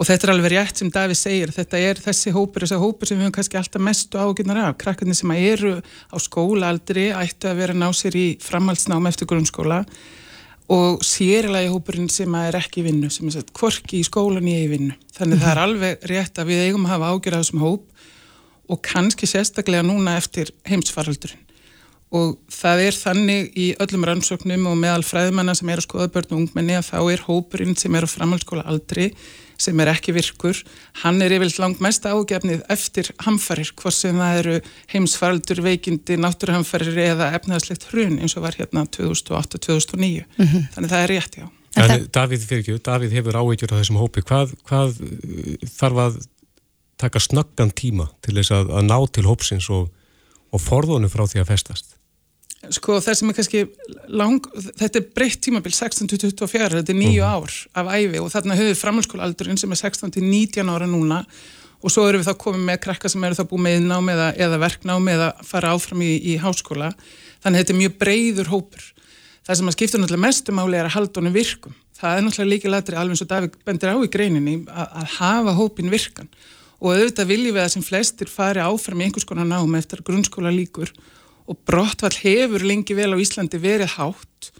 [0.00, 1.52] Og þetta er alveg rétt sem Daví segir.
[1.52, 5.18] Þetta er þessi hópur, þessi hópur sem við höfum kannski alltaf mestu ágjörnar af, krakkarnir
[5.18, 9.82] sem eru á skólaaldri ættu að vera ná sér í framhaldsnám eftir grunnskóla
[10.68, 14.68] og sérilega hópurinn sem er ekki í vinnu, sem er sett kvorki í skólan í
[14.70, 15.44] vinnu, þannig mm -hmm.
[15.44, 15.64] það er mhm.
[15.68, 17.82] alveg rétt að við eigum að hafa ágjör af þessum hóp
[18.68, 21.42] og kannski sérstaklega núna eftir heimsfaraldurinn
[22.12, 26.34] og það er þannig í öllum rannsóknum og meðal fræðmanna sem er að skoða börn
[26.34, 29.14] og ungmenni að þá er hópurinn sem er á framhaldsskóla aldri
[29.62, 30.58] sem er ekki virkur,
[31.04, 34.58] hann er yfirlega langt mest ágefnið eftir hamfarir, hvort sem það eru
[34.92, 40.24] heimsfaraldur, veikindi, náttúruhamfarir eða efnaðslegt hrun eins og var hérna 2008-2009.
[40.36, 40.68] Mm -hmm.
[40.74, 41.48] Þannig það er rétt, já.
[41.80, 44.20] En Davíð fyrir ekki, Davíð hefur áveitjur á þessum hópi.
[44.20, 46.20] Hvað, hvað uh, þarf að
[47.00, 49.88] taka snöggan tíma til þess að, að ná til hópsins og,
[50.52, 51.91] og forðunum frá því að festast?
[52.70, 53.60] Sko það sem er kannski
[54.14, 54.44] lang,
[54.78, 57.32] þetta er breytt tímabil 16-24, þetta er nýju mhm.
[57.34, 61.24] ár af æfi og þarna við framhalskólaaldurinn sem er 16-19 ára núna
[61.82, 64.28] og svo eru við þá komið með krakka sem eru þá búið með nám eða,
[64.46, 66.92] eða verknám eða fara áfram í, í háskóla.
[67.42, 68.84] Þannig að þetta er mjög breyður hópur.
[69.42, 72.52] Það sem að skipta náttúrulega mestu máli er að halda honum virkum, það er náttúrulega
[72.52, 76.30] líka latri alveg eins og Davík bendir á í greininni að, að hafa hópin virkan.
[76.78, 80.54] Og auðvitað viljum við að sem flestir fari áfram í einhvers konar nám eftir grunnskóla
[80.54, 80.94] líkur
[81.50, 84.52] og brottfall hefur lengi vel á Íslandi verið hátt.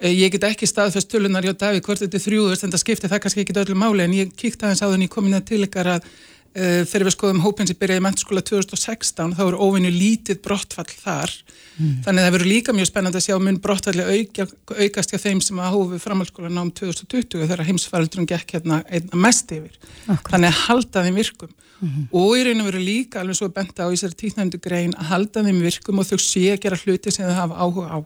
[0.00, 3.12] Eh, ég get ekki staðfest tölunar hjá Davík hvort þetta er þrjúðust en það skiptir
[3.12, 5.96] það kannski ekki öllu máli en ég kíkta aðeins á þenni komin að til ykkar
[5.96, 6.06] að
[6.50, 11.34] þegar við skoðum hópin sem byrjaði í mennskóla 2016 þá eru óvinni lítið brottfall þar.
[11.76, 11.92] Mm.
[12.06, 15.60] Þannig það verður líka mjög spennand að sjá mun brottfalli auka, aukast hjá þeim sem
[15.62, 19.78] að hófi framhalskóla nám 2020 þegar heimsfaraldrun gekk hérna einna mest yfir.
[20.08, 20.32] Akkurat.
[20.34, 22.08] Þannig að halda þeim virkum mm -hmm.
[22.10, 25.10] og í raun og veru líka alveg svo benda á í þessari tíðnæmdu grein að
[25.14, 27.98] halda þeim virkum og þau sé að gera hluti sem þau hafa áhuga á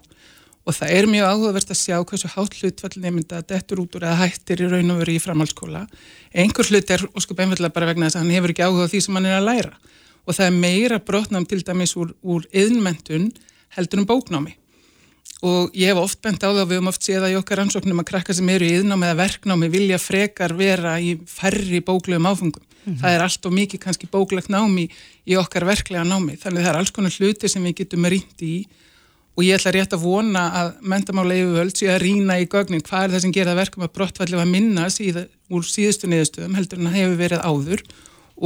[0.65, 4.21] og það er mjög áhugavert að sjá hversu hátt hlutfall nefnda dettur út úr eða
[4.23, 5.85] hættir í raun og veru í framhaldsskóla
[6.33, 9.01] einhver hlut er sko beinfallega bara vegna þess að hann hefur ekki áhuga á því
[9.05, 9.75] sem hann er að læra
[10.25, 13.33] og það er meira brotnám til dæmis úr, úr yðnmentun
[13.77, 14.57] heldur um bóknámi
[15.45, 17.65] og ég hef oft bent á það og við höfum oft séð að í okkar
[17.67, 22.31] ansóknum að krakka sem eru í yðnámi eða verknámi vilja frekar vera í færri bóklegum
[22.31, 23.01] áfengum Mm -hmm.
[23.01, 24.91] Það er allt og mikið kannski bóklegt námi
[25.27, 26.37] í okkar verklega námi.
[26.37, 28.67] Þannig það er alls konar hluti sem við getum rýndi í
[29.35, 32.85] og ég ætla rétt að vona að mentamála yfirvöld sé að rína í gögnin.
[32.87, 36.81] Hvað er það sem gera verkum að brottfalli var minna síða, úr síðustu niðurstöðum heldur
[36.81, 37.85] en að hefur verið áður?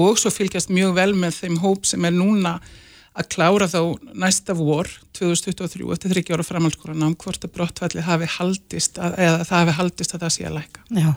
[0.04, 2.56] Og svo fylgjast mjög vel með þeim hóp sem er núna
[3.18, 3.80] að klára þá
[4.16, 9.62] næsta vor 2023 eftir þryggja ára framhalskólanám hvort að brottfalli hafi haldist að, eða það
[9.62, 10.84] hafi haldist að það sé að læka.
[10.94, 11.08] Já,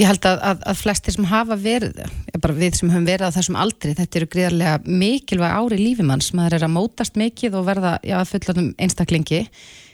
[0.00, 2.00] ég held að, að, að flestir sem hafa verið,
[2.38, 6.58] bara við sem höfum verið á þessum aldri, þetta eru gríðarlega mikilvæg ári lífimanns, maður
[6.58, 9.44] er að mótast mikið og verða, já, fullanum einstaklingi.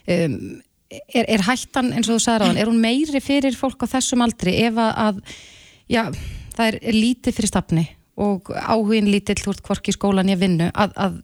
[0.07, 0.39] Um,
[0.89, 4.25] er, er hættan eins og þú sagði ráðan, er hún meiri fyrir fólk á þessum
[4.25, 5.21] aldri ef að,
[5.93, 6.07] já,
[6.57, 10.95] það er, er lítið fyrir stafni og áhugin lítill úr hvorki skólan ég vinnu að,
[10.97, 11.19] að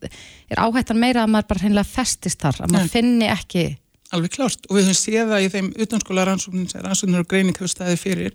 [0.53, 2.97] er áhættan meira að maður bara hreinlega festist þar, að maður Nei.
[2.97, 3.65] finni ekki
[4.13, 8.03] Alveg klárt og við höfum séð það í þeim utanskóla rannsóknir og greining hefur staðið
[8.03, 8.35] fyrir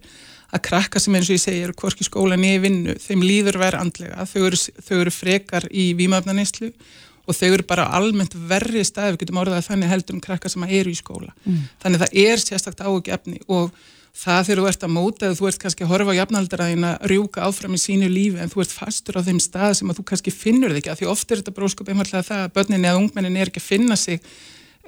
[0.50, 4.26] að krakka sem eins og ég segir hvorki skólan ég vinnu, þeim líður verið andlega,
[4.26, 6.72] þau eru, þau eru frekar í výmafnanislu
[7.28, 10.50] og þau eru bara almennt verri staði, við getum orðað að þannig heldur um krakka
[10.50, 11.62] sem eru í skóla mm.
[11.84, 13.76] þannig það er sérstakta áhugjefni og
[14.18, 17.44] það þegar þú ert að móta þú ert kannski að horfa á jafnaldaraðin að rjúka
[17.46, 20.34] áfram í sínu lífi en þú ert fastur á þeim stað sem að þú kannski
[20.34, 23.44] finnur þig ekki að því oft er þetta bróðskap einfallega það að börninni eða ungmenninni
[23.44, 24.18] er ekki að finna sig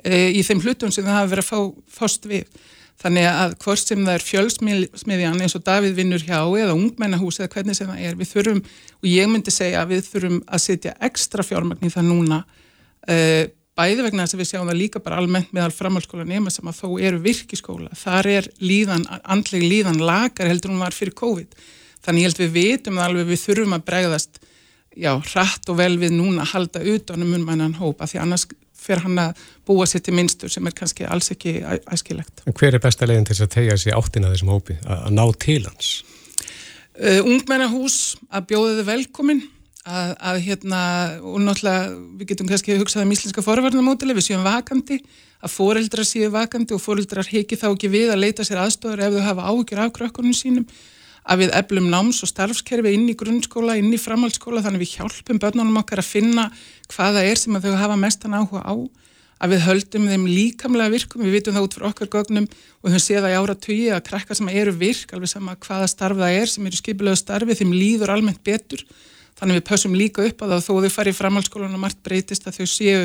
[0.02, 2.60] e, í þeim hlutum sem það hafa verið að fá fást við.
[3.00, 7.54] Þannig að hvort sem það er fjölsmiðjan eins og Davíð vinnur hjá eða ungmennahús eða
[7.54, 8.60] hvernig sem það er, við þurfum
[9.00, 12.42] og ég myndi segja að við þurfum að setja ekstra fjármagn í það núna
[13.08, 13.16] e,
[13.80, 16.82] bæði vegna þess að við sjáum það líka bara almennt meðal framhalskóla nema sem að
[16.82, 17.90] þó eru virkiskóla.
[17.96, 21.56] Þar er líðan, andleg líðan lagar heldur hún var fyrir COVID.
[22.04, 24.42] Þannig ég held við vitum það alveg við þurfum að bregðast
[25.00, 28.48] já, hratt og vel við núna að halda utanum munmænan hópa því annars
[28.80, 31.60] fer hann að búa sér til minnstur sem er kannski alls ekki
[31.92, 32.46] æskilegt.
[32.48, 35.92] Hver er besta leginn til að tegja sér áttina þessum hópi, að, ná til hans?
[37.00, 39.44] Uh, ungmennahús að bjóða þið velkominn
[39.88, 40.82] að, að hérna,
[41.24, 45.00] og náttúrulega við getum kannski hugsað um íslenska forvarnamódeli, við séum vakandi,
[45.40, 49.16] að foreldrar séu vakandi og foreldrar heki þá ekki við að leita sér aðstofar ef
[49.16, 50.66] þau hafa áhugjur af krökkunum sínum,
[51.30, 55.40] að við eflum náms- og starfskerfi inn í grunnskóla, inn í framhaldsskóla, þannig við hjálpum
[55.40, 56.50] börnunum okkar að finna
[56.92, 58.76] hvaða er sem þau hafa mestan áhuga á,
[59.40, 62.48] að við höldum þeim líkamlega virkum, við vitum það út fyrir okkar gögnum
[62.84, 66.20] og séum það í ára tugi að krakkar sem eru virk, alveg sama hvaða starf
[66.20, 68.84] það er sem eru skipilöðu starfi, þeim líður almennt betur
[69.40, 72.60] Þannig við pössum líka upp á það þó þau farið framhaldsskólan og margt breytist að
[72.60, 73.04] þau séu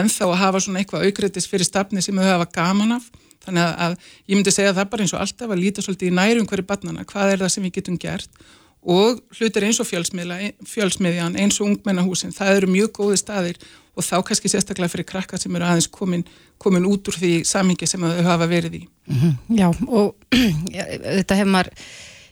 [0.00, 3.10] enþá að hafa svona eitthvað aukriðtis fyrir stafni sem þau hafa gaman af.
[3.46, 6.08] Þannig að, að ég myndi segja að það bara eins og alltaf að líta svolítið
[6.08, 8.46] í nærum hverju barnana, hvað er það sem við getum gert
[8.86, 13.58] og hlutir eins og fjölsmiðjan, eins og ungmennahúsin, það eru mjög góði staðir
[13.96, 16.22] og þá kannski sérstaklega fyrir krakka sem eru aðeins komin,
[16.62, 18.82] komin út úr því samingi sem þau hafa verið í.
[19.08, 19.58] Mm -hmm.
[19.58, 20.14] Já og
[21.16, 21.72] þetta hefur maður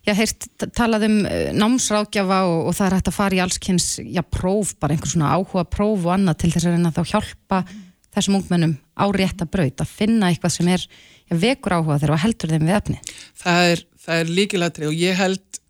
[0.04, 0.44] Já, heyrst
[0.76, 4.74] talað um eh, námsrákjafa og, og það er hægt að fara í allskynns, já, próf,
[4.80, 7.62] bara einhvers svona áhuga próf og annað til þess að reyna þá hjálpa
[8.14, 12.24] þessum ungmennum á rétta braut að finna eitthvað sem er já, vekur áhuga þegar það
[12.26, 13.00] heldur þeim við efni.
[13.40, 13.84] Það er,
[14.18, 15.60] er líkilatri og ég held,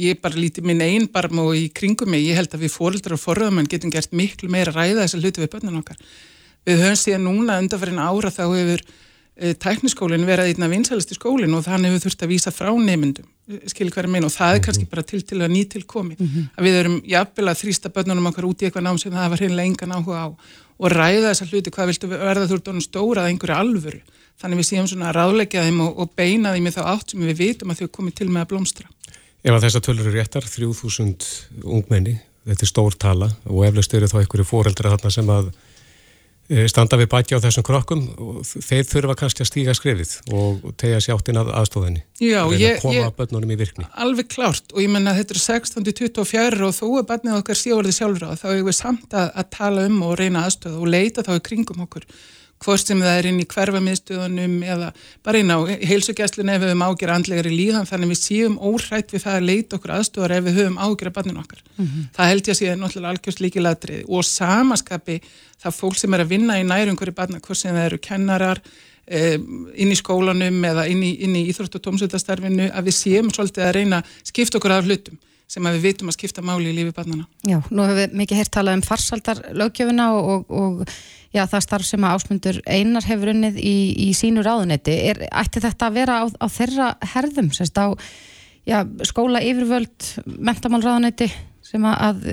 [0.00, 3.18] ég bara líti minn einn barm og í kringum mig, ég held að við fóröldrar
[3.18, 6.00] og forröðumenn getum gert miklu meira ræða þess að hluti við börnun okkar.
[6.64, 8.86] Við höfum síðan núna undanferðin ára þá hefur
[9.32, 13.88] tækniskólinn vera einna vinsalisti skólinn og þannig hefur þurft að vísa frá nefndum eh, skil
[13.88, 16.48] hverja meina og það er kannski bara til til að nýtil komi mm -hmm.
[16.56, 19.38] að við erum jafnvel að þrýsta börnunum okkar út í eitthvað nám sem það var
[19.40, 20.28] hreinlega engan áhuga á
[20.82, 24.00] og ræða þessa hluti hvað viltu verða þú ert honum stóra að einhverju alvöru.
[24.40, 27.20] Þannig við séum svona að ráðleggja þeim og, og beina þeim í þá átt sem
[27.20, 28.86] við vitum að þau komið til með að blómstra.
[29.44, 31.14] Ef að þessa tölur eru réttar, 3000
[31.62, 35.71] ungmenni, þetta er stór tala og eflaust eru þá einhverju fóreldra þarna sem að Eh,
[36.70, 41.00] standa við bæti á þessum krokkum og þeir þurfa kannski að stíga skrifið og tegja
[41.02, 43.86] sér áttin að aðstofinni Já, ég, koma börnunum í virkni.
[43.98, 44.68] Alveg klárt.
[44.76, 48.46] Og ég menna þetta er 16-24 og þó er barnið okkar síðan sjálfur á þá
[48.52, 51.82] er við samt að, að tala um og reyna aðstöð og leita þá í kringum
[51.86, 52.06] okkur
[52.62, 54.90] hvort sem það er inn í hverfamiðstöðunum eða
[55.26, 57.88] bara inn á heilsugjastlun ef við höfum ágjör andlegar í líðan.
[57.88, 61.16] Þannig við séum óhrætt við það að leita okkur aðstofar ef við höfum ágjör að
[61.18, 61.64] barnin okkar.
[61.76, 62.06] Mm -hmm.
[62.16, 65.20] það held ég að sé náttúrulega algjörst líki ladrið og samaskapi
[65.62, 68.62] það fólk sem er að vinna í nærum hverju barna hvort sem það eru kennarar
[68.62, 73.66] um, inn í skólanum eða inn í, í íþrótt og tómsveitastarfinu að við séum svolítið
[73.66, 75.18] að reyna skipta okkur af hlutum
[75.52, 77.26] sem við vitum að skipta máli í lífi barnana.
[77.44, 80.96] Já, nú hefur við mikið heyrt talað um farsaldarlögjöfuna og, og, og
[81.34, 84.96] já, það starf sem að ásmundur einar hefur unnið í, í sínu ráðunetti.
[85.12, 87.92] Er, ætti þetta að vera á, á þeirra herðum, sérst á
[88.68, 91.28] já, skóla yfirvöld, mentamálráðunetti
[91.72, 92.24] sem að, að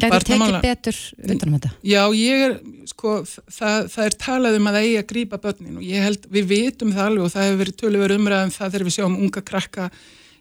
[0.00, 1.72] gæti tekið betur utanum þetta?
[1.86, 2.56] Já, ég er,
[2.90, 6.50] sko, það, það er talað um að eigi að grípa börnin og ég held, við
[6.52, 9.88] vitum það alveg og það hefur verið tölur umræðum það þegar við sjáum unga krakka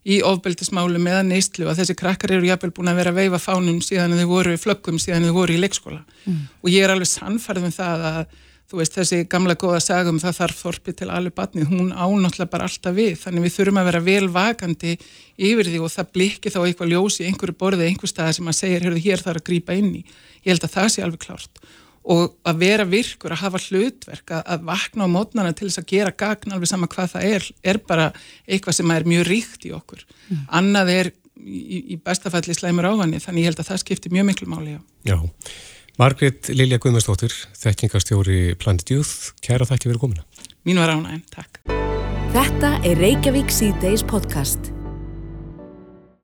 [0.02, 3.82] í ofbeldismálum eða neistlu að þessi krakkar eru jafnvel búin að vera að veifa fánum
[3.86, 6.02] síðan þau voru flöggum síðan þau voru í leikskóla.
[6.26, 6.48] Mm.
[6.62, 8.24] og ég er alveg sannfærið um það að
[8.72, 12.70] þú veist þessi gamla góða sagum það þarf þorpi til alveg batnið, hún ánáttúrulega bara
[12.70, 14.94] alltaf við, þannig við þurfum að vera vel vakandi
[15.36, 18.58] yfir því og það blikki þá eitthvað ljós í einhverju borðið, einhver stað sem að
[18.62, 20.06] segja, heyrðu hér þarf að grýpa inn í.
[20.46, 21.66] Ég held að það sé alveg klárt
[22.02, 25.92] og að vera virkur, að hafa hlutverk að, að vakna á mótnana til þess að
[25.94, 28.08] gera gagn alveg sama hvað það er, er bara
[28.48, 30.48] eitthvað sem er mjög ríkt í okkur mm.
[30.62, 34.50] annað er í, í bestafalli slæmur ávanni, þannig ég held að það skiptir mjög miklu
[34.50, 34.82] máli Já,
[35.14, 35.20] Já.
[36.00, 40.24] Margrit Lilja Guðmundsdóttir, þekkingastjóri Planet Youth, kæra þakki fyrir komina.
[40.66, 41.60] Mín var ánægum, takk.
[42.32, 44.72] Þetta er Reykjavík C-Days podcast.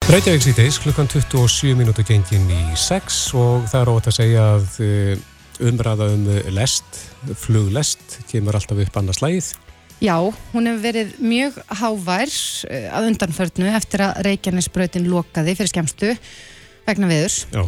[0.07, 4.79] Reykjavík C-Days, klukkan 27 minúti gengin í 6 og það er ótt að segja að
[4.87, 5.25] eh,
[5.63, 7.01] umræða um lest,
[7.45, 9.53] fluglest, kemur alltaf upp annars lægið.
[9.97, 10.17] Já,
[10.53, 12.29] hún hefur verið mjög hávær
[12.69, 16.13] eh, að undanförnu eftir að Reykjanesbröðin lokaði fyrir skemstu
[16.85, 17.45] vegna viðurs.
[17.55, 17.65] Já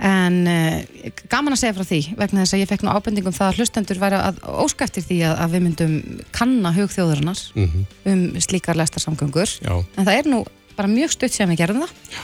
[0.00, 3.50] en uh, gaman að segja frá því vegna þess að ég fekk nú ábendingum það
[3.50, 5.96] að hlustendur væri að óskæftir því að, að við myndum
[6.32, 7.84] kanna hugþjóðurinnar mm -hmm.
[8.12, 10.44] um slíkar lestarsamgöngur en það er nú
[10.76, 12.20] bara mjög stutt sem við gerum það Já.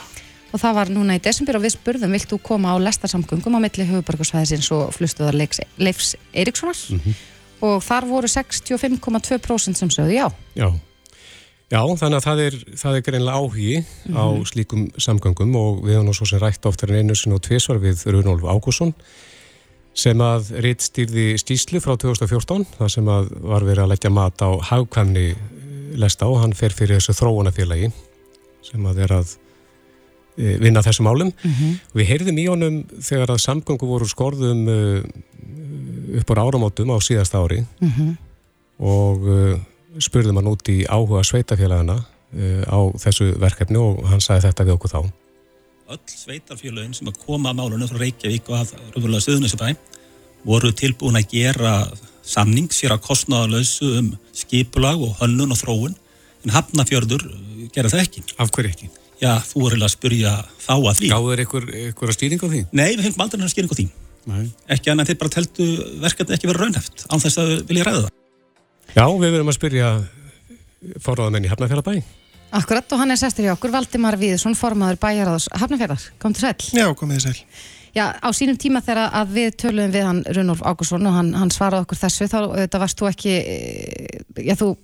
[0.51, 3.63] Og það var núna í desember og við spurðum vilt þú koma á lestarsamgöngum á
[3.63, 7.15] milli höfuborgarsvæðisins og flustuðar Leifs Eiríkssonar mm -hmm.
[7.61, 10.79] og þar voru 65,2% sem sögðu já Já
[11.69, 13.85] Já, þannig að það er, það er greinlega áhugi mm
[14.15, 14.17] -hmm.
[14.17, 17.77] á slíkum samgöngum og við höfum svo sem rætt oftar en einu sin og tviðsvar
[17.77, 18.93] við Runolf Ágússon
[19.93, 24.41] sem að reitt stýrði stíslu frá 2014 það sem að var verið að leggja mat
[24.41, 25.35] á hagkvæmni
[25.99, 27.91] lesta og hann fer fyrir þessu þróunafélagi
[28.63, 29.37] sem að er að
[30.39, 31.31] vinna þessum álum.
[31.31, 31.79] Mm -hmm.
[31.93, 34.77] Við heyrðum í honum þegar að samgöngu voru skorðum e,
[36.19, 38.17] upp á áramótum á síðast ári mm -hmm.
[38.79, 39.59] og e,
[39.99, 42.05] spurðum hann út í áhuga sveitafélagana
[42.69, 45.01] á þessu verkefni og hann sagði þetta við okkur þá.
[45.89, 49.75] Öll sveitarfélagin sem að koma að málunum frá Reykjavík og að Rúfurlega Suðunisabæ
[50.45, 51.73] voru tilbúin að gera
[52.21, 55.95] samning sér að kostnáðalösu um skipulag og hönnun og þróun
[56.45, 57.25] en Hafnafjörður
[57.73, 58.23] gera það ekki.
[58.37, 58.91] Af hverju ekki?
[59.19, 61.09] Já, þú voru að spurja þá að því.
[61.11, 62.61] Gáður ykkur, ykkur að stýring á því?
[62.71, 63.85] Nei, við fengum aldrei stýring á því.
[64.29, 64.45] Nei.
[64.75, 65.67] Ekki annað þeir bara teltu
[66.03, 68.13] verkefni ekki verið raunhæft án þess að vilja ræða það.
[68.95, 69.89] Já, við verðum að spyrja
[71.03, 71.99] forráðamenn í Hafnarfjörðabæ.
[72.59, 76.07] Akkurat og hann er sestur í okkur, Valdimar Viðsson, formaður bæjaráðs Hafnarfjörðar.
[76.21, 76.55] Kom til sæl.
[76.73, 77.43] Já, komið til sæl.
[77.95, 81.51] Já, á sínum tíma þegar að við töluðum við hann Runolf Ágúrsson og hann, hann
[81.53, 84.75] svaraði okkur þessu, þá þetta varst þú ekki, eh, já þú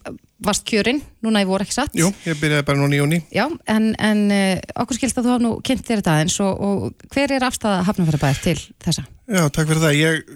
[0.44, 1.96] varst kjörinn, núna ég voru ekki satt.
[1.96, 3.22] Jú, ég byrjaði bara núna í jóni.
[3.34, 6.66] Já, en, en eh, okkur skilst að þú hafa nú kynnt þér þetta eins og,
[6.68, 9.06] og hver er afstæða Hafnarfjörðabæðir til þessa?
[9.26, 9.96] Já, takk fyrir það.
[9.98, 10.28] Ég,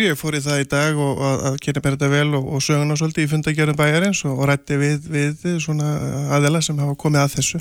[0.00, 2.62] ég fór í það í dag og að, að kynna mér þetta vel og, og
[2.64, 5.90] söguna svolítið í fundagjörðum bæjarins og, og rætti við, við svona
[6.32, 7.60] aðela sem hafa komið að þessu.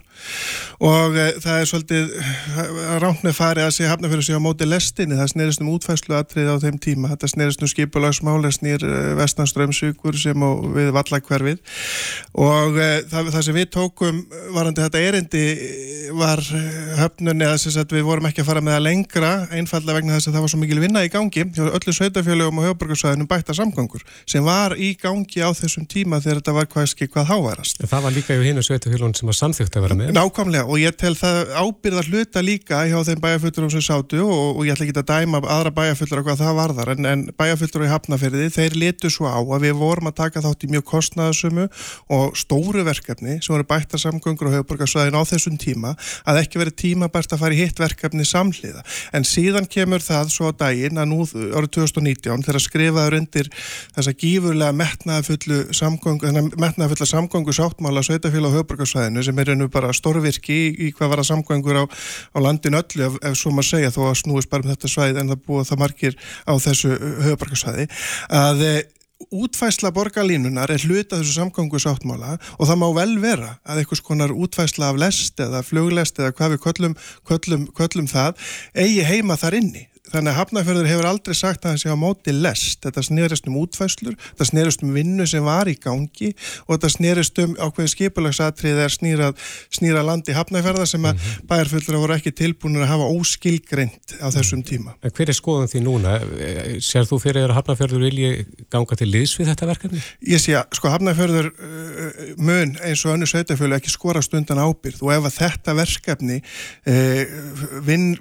[0.88, 2.14] Og e, það er svolítið
[3.04, 5.18] rámt með farið að sé hafna fyrir sig á móti lestinni.
[5.20, 7.12] Það snerist um útfæslu atrið á þeim tíma.
[7.12, 10.48] Þetta snerist um skipulagsmáli, snýr e, vestanströmsugur sem
[10.78, 11.60] við vallakverfið.
[12.48, 14.24] Og e, það, það sem við tókum
[14.56, 15.46] varandi þetta erindi
[16.16, 16.40] var
[17.02, 20.46] höfnunni að við vorum ekki að fara með það lengra einfallega vegna þess að það
[20.46, 24.76] var svo mikil vinna í gangi hjá öllu sveitafélögum og höfuborgarsvæðinum bætta samgangur sem var
[24.78, 27.82] í gangi á þessum tíma þegar þetta var hvað, hvað háværast.
[27.88, 30.12] Það var líka í hinu sveitafélögum sem var samþygt að vera með.
[30.18, 34.68] Nákvæmlega og ég tel það ábyrðar hluta líka hjá þeim bæjarfullurum sem sátu og, og
[34.68, 37.92] ég ætla ekki að dæma aðra bæjarfullur á hvað það varðar en, en bæjarfullur í
[37.92, 41.68] hafnaferði þeir letu svo á að við vorum að taka þátt í mjög kostnaðasumu
[42.14, 45.96] og stóru verkefni sem voru bætta samgangur og höfuborgarsvæðin á þessum tíma
[46.28, 48.84] að ekki verið tíma bært að fara í hitt verkefni samhliða
[49.16, 53.50] en síðan kemur það svo daginn að nú árið 2019 þegar skrifaður undir
[53.96, 60.58] þessa gífurlega metnaðafullu samgöngu, metnaðafullu samgöngu sáttmála Sveitafélag og Höfbrukarsvæðinu sem er einu bara stórvirki
[60.58, 63.96] í, í hvað var að samgöngur á, á landin öllu ef, ef svo maður segja
[63.96, 66.94] þó að snúist bara um þetta svæði en það búið það margir á þessu
[67.28, 67.90] Höfbrukarsvæði
[68.44, 68.86] að eh,
[69.34, 74.34] útfæsla borgarlínunar er hluta þessu samgangu sáttmála og það má vel vera að einhvers konar
[74.34, 78.38] útfæsla af lest eða fluglest eða hvað við köllum, köllum, köllum það
[78.78, 82.34] eigi heima þar inni Þannig að Hafnarfjörður hefur aldrei sagt að það sé á móti
[82.36, 82.80] lest.
[82.86, 86.30] Þetta snerist um útfæslur, þetta snerist um vinnu sem var í gangi
[86.66, 89.32] og þetta snerist um ákveði skipulagsatrið er snýra,
[89.74, 91.48] snýra landi Hafnarfjörðar sem að -hmm.
[91.50, 94.96] bæjarfjörður voru ekki tilbúinur að hafa óskilgreint á þessum tíma.
[95.04, 96.16] En hver er skoðan því núna?
[96.80, 100.02] Sér þú fyrir að Hafnarfjörður vilji ganga til liðs við þetta verkefni?
[100.28, 105.04] Ég sé að sko Hafnarfjörður uh, mun eins og önnu sveitafjölu ekki skora stundan ábyrð
[105.04, 107.24] og ef að þetta verkefni uh,
[107.88, 108.16] vin,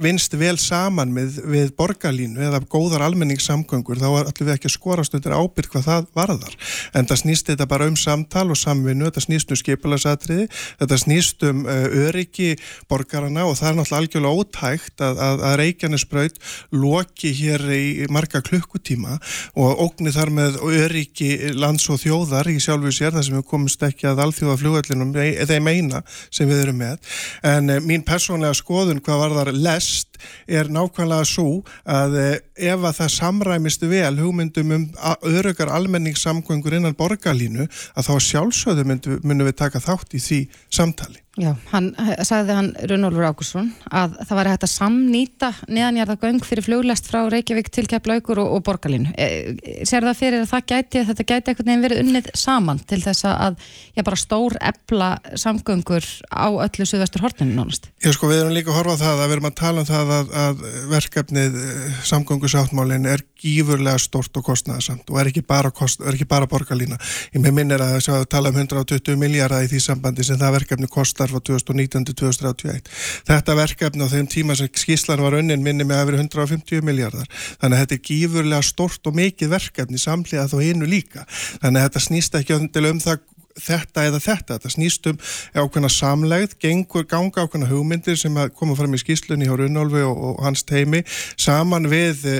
[1.79, 6.57] borgarlínu eða góðar almenningssamgöngur þá ætlum við ekki að skorast undir ábyrg hvað það varðar.
[6.97, 10.47] En það snýst þetta bara um samtal og samvinnu, þetta snýst um skipulasatriði,
[10.81, 12.55] þetta snýst um uh, öryggi
[12.91, 16.41] borgarana og það er náttúrulega algjörlega ótægt að, að, að Reykjanesbraut
[16.74, 19.18] loki hér í marga klukkutíma
[19.57, 23.87] og ógni þar með öryggi lands og þjóðar í sjálfu sér þar sem við komumst
[23.87, 27.16] ekki að alþjóða flugvællinum þeim eina sem við erum með.
[27.47, 30.16] En uh, mín persónlega skoðun hvað var þar lest
[30.47, 32.39] er nákvæmlega svo að eh,
[32.73, 34.89] ef að það samræmistu vel hugmyndum um
[35.27, 40.41] örökar almenningssamgöngur innan borgarlínu að þá sjálfsögðu myndum við taka þátt í því
[40.71, 41.26] samtali.
[41.37, 46.64] Já, hann eh, sagði hann Runolfur Ákusson að það var hægt að samnýta neðanjarðagöng fyrir
[46.64, 49.12] fluglest frá Reykjavík til Keflaugur og, og Borgarlínu.
[49.20, 52.80] E, Ser það fyrir að það gæti, að þetta gæti eitthvað nefn verið unnið saman
[52.89, 53.59] til þess að
[53.93, 57.91] já, bara stór ebla samgöngur á öllu suðvestur hortinu nánast?
[58.01, 59.91] Já, sko, við erum líka að horfa á það að við erum að tala um
[59.91, 60.64] það að, að
[60.95, 66.28] verkefnið eh, samgöngusáttmálinn er gífurlega stort og kostnæðasamt og er ekki bara, kost, er ekki
[66.32, 66.97] bara Borgarlína.
[67.37, 70.89] Ég minn er að, að tala um 120 miljardar í því sambandi sem það verkefni
[70.91, 72.91] kostar starf á 2019-2031.
[73.27, 77.29] Þetta verkefni á þeim tíma sem skíslan var önnin minni með vera 150 miljardar.
[77.61, 81.27] Þannig að þetta er gífurlega stort og mikið verkefni samlega þó hinnu líka.
[81.62, 83.24] Þannig að þetta snýst ekki um það
[83.57, 85.18] þetta eða þetta, þetta snýstum
[85.57, 90.43] ákveðna samlegð, gengur ganga ákveðna hugmyndir sem koma fram í skýslunni hjá Runnolfi og, og
[90.45, 91.03] hans teimi
[91.41, 92.37] saman við e,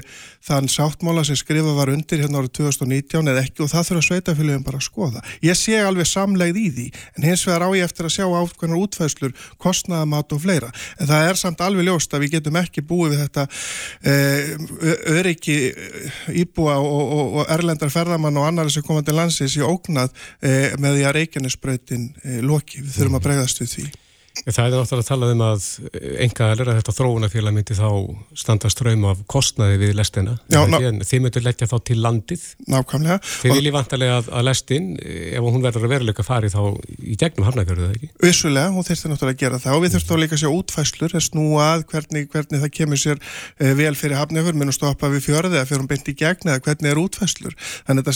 [0.47, 4.66] þann sáttmála sem skrifa var undir hérna árið 2019 eða ekki og það þurfa sveitafélagin
[4.66, 5.22] bara að skoða.
[5.42, 6.86] Ég sé alveg samlegð í því
[7.16, 10.70] en hins vegar á ég eftir að sjá ákveðnar útfæðslur, kostnaðamat og fleira
[11.01, 13.47] en það er samt alveg ljóst að við getum ekki búið við þetta
[14.07, 14.16] e,
[15.16, 15.59] öryggi
[16.44, 20.76] íbúa og, og, og erlendar ferðamann og annari sem koma til landsins í ógnað e,
[20.78, 23.86] með því að Reykjanesbrautin eh, loki, við þurfum að bregðast við því.
[24.45, 25.64] Það er náttúrulega að tala um að
[26.22, 27.89] enga að þetta þróunafélag myndi þá
[28.37, 30.34] standa ströym af kostnaði við lestina.
[30.53, 30.76] Já, ná...
[31.07, 32.43] Þið myndir leggja þá til landið.
[32.70, 33.16] Nákvæmlega.
[33.24, 36.61] Þið viljið vantarlega að, að lestin, ef hún verður að veruleika fari þá
[37.01, 38.09] í gegnum hafnækjörðu, það ekki?
[38.26, 41.26] Vissulega, hún þurfti náttúrulega að gera það og við þurftum líka að sjá útfæslur, að
[41.26, 43.18] snúa að hvernig, hvernig það kemur sér
[43.57, 46.62] eh, vel fyrir hafnækjörðu, minnum stoppa við fjörði að fyrir hún beint í gegn eða
[46.66, 47.55] hvernig er útfæslur.
[47.89, 48.09] Þannig að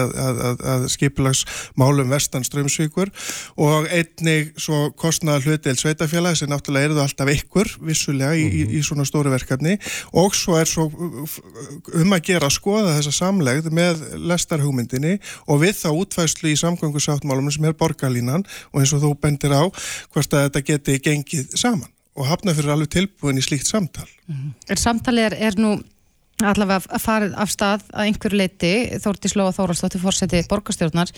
[0.00, 3.12] um að að að, skipilagsmálum vestan strömsvíkur
[3.60, 8.50] og einnig svo kostnaða hlutdel sveitafélag sem náttúrulega eru það alltaf ykkur vissulega í, mm
[8.50, 8.74] -hmm.
[8.74, 9.76] í, í svona stóru verkefni
[10.12, 15.78] og svo er svo um að gera að skoða þessa samlegð með lestarhugmyndinni og við
[15.84, 19.64] þá útfæslu í samgöngusáttmálum sem er borgarlínan og eins og þú bendir á
[20.12, 24.08] hvert að þetta geti gengið saman og hafna fyrir alveg tilbúin í slíkt samtal.
[24.26, 24.52] Mm -hmm.
[24.68, 25.80] Er samtalið er nú
[26.48, 31.12] allavega farið af stað að einhverju leiti Þórti Slóa Þóraldsdóttir fórseti borgarstjórnar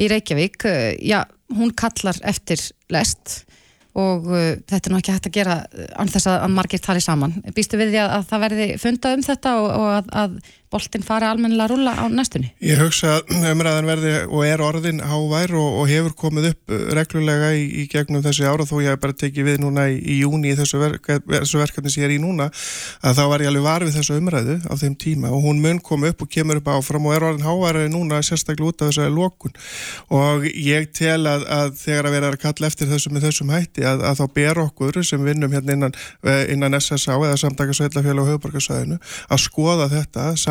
[0.00, 0.66] í Reykjavík.
[1.04, 1.22] Já,
[1.56, 3.44] hún kallar eftir lest
[3.98, 5.56] og uh, þetta er nú ekki hægt að gera
[5.98, 7.34] annars að, að margir tali saman.
[7.56, 10.36] Býstu við því að, að það verði funda um þetta og, og að, að
[10.70, 12.52] boltin fari almennilega að rulla á næstunni?
[12.62, 16.84] Ég hugsa að umræðan verði og er orðin hávær og, og hefur komið upp uh,
[16.96, 20.20] reglulega í, í gegnum þessi ára þó ég hef bara tekið við núna í, í
[20.20, 22.50] júni í þessu, verk, þessu verkefni sem ég er í núna
[23.02, 25.82] að þá var ég alveg var við þessu umræðu á þeim tíma og hún mun
[25.82, 29.10] koma upp og kemur upp áfram og er orðin hávær núna sérstaklega út af þessu
[29.10, 29.56] lokun
[30.14, 33.86] og ég tel að, að þegar að vera að kalla eftir þessu með þessum hætti
[33.86, 38.30] að, að þá ber okkur sem vinnum hérna innan, eh, innan SSA eða samtakarsveitafélag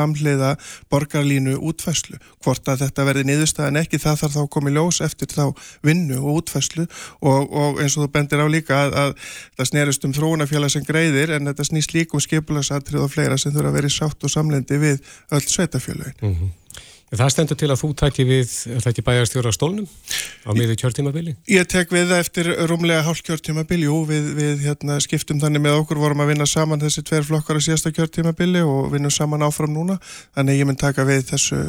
[0.09, 0.55] samhliða
[0.89, 2.19] borgarlínu útfæslu.
[2.43, 5.45] Hvort að þetta verði niðurstaðan ekki það þarf þá í ljós eftir þá
[5.85, 6.85] vinnu og útfæslu
[7.21, 9.13] og, og eins og þú bendir á líka að, að
[9.57, 13.53] það snerist um þróunafélag sem greiðir en þetta snýst líka um skipulagsatrið og fleira sem
[13.53, 14.99] þurfa að vera í sátt og samlendi við
[15.31, 16.17] öll sveitafélagin.
[16.21, 16.58] Mm -hmm.
[17.09, 19.87] Það stendur til að þú tæki við, er það ekki bæjarstjóra stólnum
[20.45, 21.33] á miður kjörtímabili?
[21.49, 25.79] Ég tek við það eftir rúmlega hálf kjörtímabili, jú, við, við hérna, skiptum þannig með
[25.79, 29.73] okkur, vorum að vinna saman þessi tver flokkar á síðasta kjörtímabili og vinnum saman áfram
[29.73, 29.97] núna,
[30.37, 31.63] þannig ég mun taka við þessu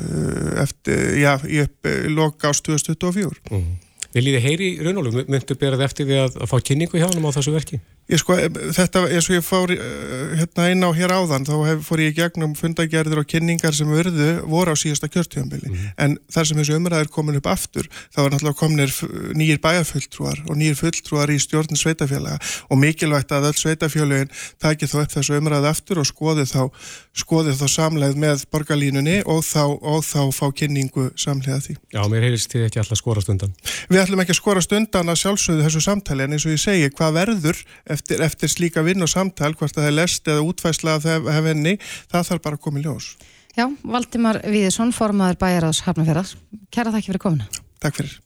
[0.61, 3.41] eftir, já, í upp loka ást 2024.
[3.49, 3.79] Mm -hmm.
[4.11, 7.27] Viljið þið heyri í raunólum, myndu berað eftir við að, að fá kynningu hjá hann
[7.31, 7.79] á þessu verki?
[8.11, 8.35] Ég sko,
[8.75, 12.11] þetta, eins og ég fór uh, hérna inn á hér áðan, þá hef, fór ég
[12.11, 15.93] í gegnum fundagerðir og kynningar sem verðu voru á síðasta kjörtíðanbili, mm -hmm.
[16.03, 18.95] en þar sem þessu umræðir komin upp aftur, þá er náttúrulega kominir
[19.39, 24.97] nýjir bæjarfulltrúar og nýjir fulltrúar í stjórn sveitafélaga og mikilvægt að öll sveitafélagin taki þá
[25.05, 26.67] upp þessu umræði aftur og skoði þá,
[27.15, 31.79] skoði þá samleið með borgarlínunni og þá, og þá fá kynningu samlega því.
[31.95, 33.55] Já, mér heyrist þið ekki alltaf skorast undan.
[33.91, 36.91] Við ætlum ekki að skorast undan að sjálfsögðu þessu samtali en eins og ég segi,
[36.91, 37.63] hvað verður
[37.93, 41.77] eftir, eftir slíka vinn og samtal hvort það er lest eða útfæsla af henni,
[42.13, 43.13] það þarf bara að koma í ljós.
[43.59, 46.33] Já, Valdimar Víðesson, formadur bæjar ás Hafnarferðar.
[46.71, 47.51] Kæra þakki fyrir komina.
[47.83, 48.17] Takk fyrir.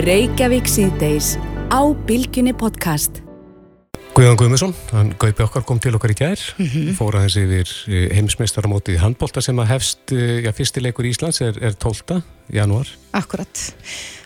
[0.00, 1.34] Reykjavík síðdeis
[1.70, 3.22] á Bilginni podcast.
[4.10, 6.40] Guðan Guðmusson, hann Gaupi okkar kom til okkar í gær,
[6.98, 7.70] fór aðeins yfir
[8.16, 12.18] heimsmeistaramótið handbólta sem að hefst, eh, já, fyrstileikur Íslands er, er 12.
[12.50, 12.90] janúar.
[13.14, 13.62] Akkurat.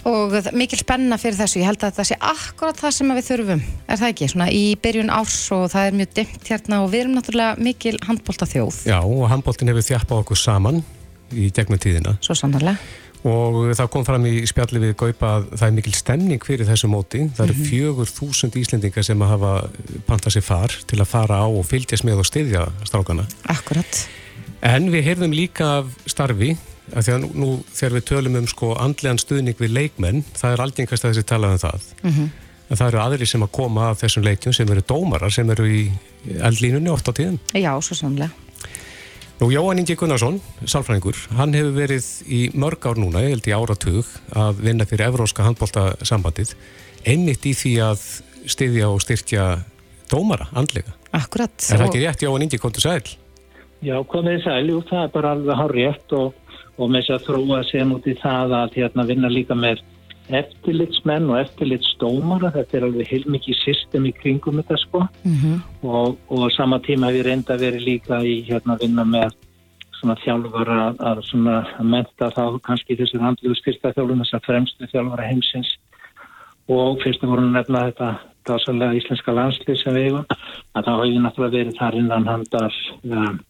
[0.08, 1.60] Og mikil spenna fyrir þessu.
[1.60, 3.62] Ég held að það sé akkurat það sem við þurfum.
[3.84, 4.30] Er það ekki?
[4.32, 7.96] Svona í byrjun árs og það er mjög dimmt hérna og við erum náttúrulega mikil
[8.08, 8.82] handbólta þjóð.
[8.88, 10.84] Já, og handbóltin hefur þjappað okkur saman
[11.34, 12.80] í gegnum tíðina Svo sannarlega.
[13.24, 16.90] Og það kom fram í spjalli við Gaupa að það er mikil stemning fyrir þessu
[16.92, 17.22] móti.
[17.36, 19.54] Það eru fjögur þúsund Íslendingar sem hafa
[20.08, 23.24] pantað sér far til að fara á og fylgjast með og styðja strákana.
[23.54, 24.04] Akkurat.
[24.64, 26.52] En við heyrðum líka af starfi
[26.92, 30.56] að því að nú, nú þegar við tölum um sko andlegan stuðning við leikmenn, það
[30.56, 31.90] er algengast að þessi talað um það.
[32.64, 35.68] En það eru aðri sem að koma af þessum leikjum sem eru dómarar sem eru
[35.68, 35.82] í
[36.40, 37.40] eldlínunni oft á tíðum.
[37.56, 38.43] Já, svo sannlega.
[39.40, 43.54] Nú Jóhann Ingi Gunnarsson, sálfræðingur, hann hefur verið í mörg ár núna, ég held í
[43.56, 46.52] áratug, að vinna fyrir Evróska handbóltasambandið,
[47.10, 48.04] einmitt í því að
[48.54, 49.46] styðja og styrkja
[50.12, 50.94] dómara andlega.
[51.10, 51.50] Akkurat.
[51.66, 53.02] Er það ekki rétt Jóhann Ingi, komdu sæl?
[53.82, 57.26] Já, komið sæl, jú, það er bara alveg hár rétt og, og með þess að
[57.26, 59.82] þróa sem út í það að hérna vinna líka með
[60.28, 65.62] eftirlitsmenn og eftirlitsdómara, þetta er alveg heilmikið system í kringum þetta sko Mhm.
[65.82, 69.34] og, og sama tíma hef ég reynda verið líka í hérna vinna með
[70.00, 75.28] svona þjálfara að svona að menta þá kannski þessir handluðu styrta þjálfum þessar fremstu þjálfara
[75.30, 75.76] heimsins
[76.68, 78.18] og fyrst að voru nefna þetta
[78.48, 80.26] dásalega íslenska landslið sem við eigum
[80.74, 82.72] að þá hefur náttúrulega verið þar innan handar
[83.04, 83.40] um,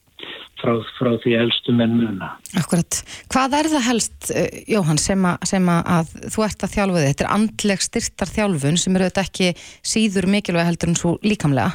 [0.61, 2.35] frá, frá því elstu menn muna.
[2.59, 3.01] Akkurat.
[3.33, 7.11] Hvað er það helst, eh, Jóhann, sem, a, sem að þú ert að þjálfa þig?
[7.11, 9.51] Þetta er andleg styrtar þjálfun sem eru þetta ekki
[9.95, 11.75] síður mikilvæg heldur en svo líkamlega.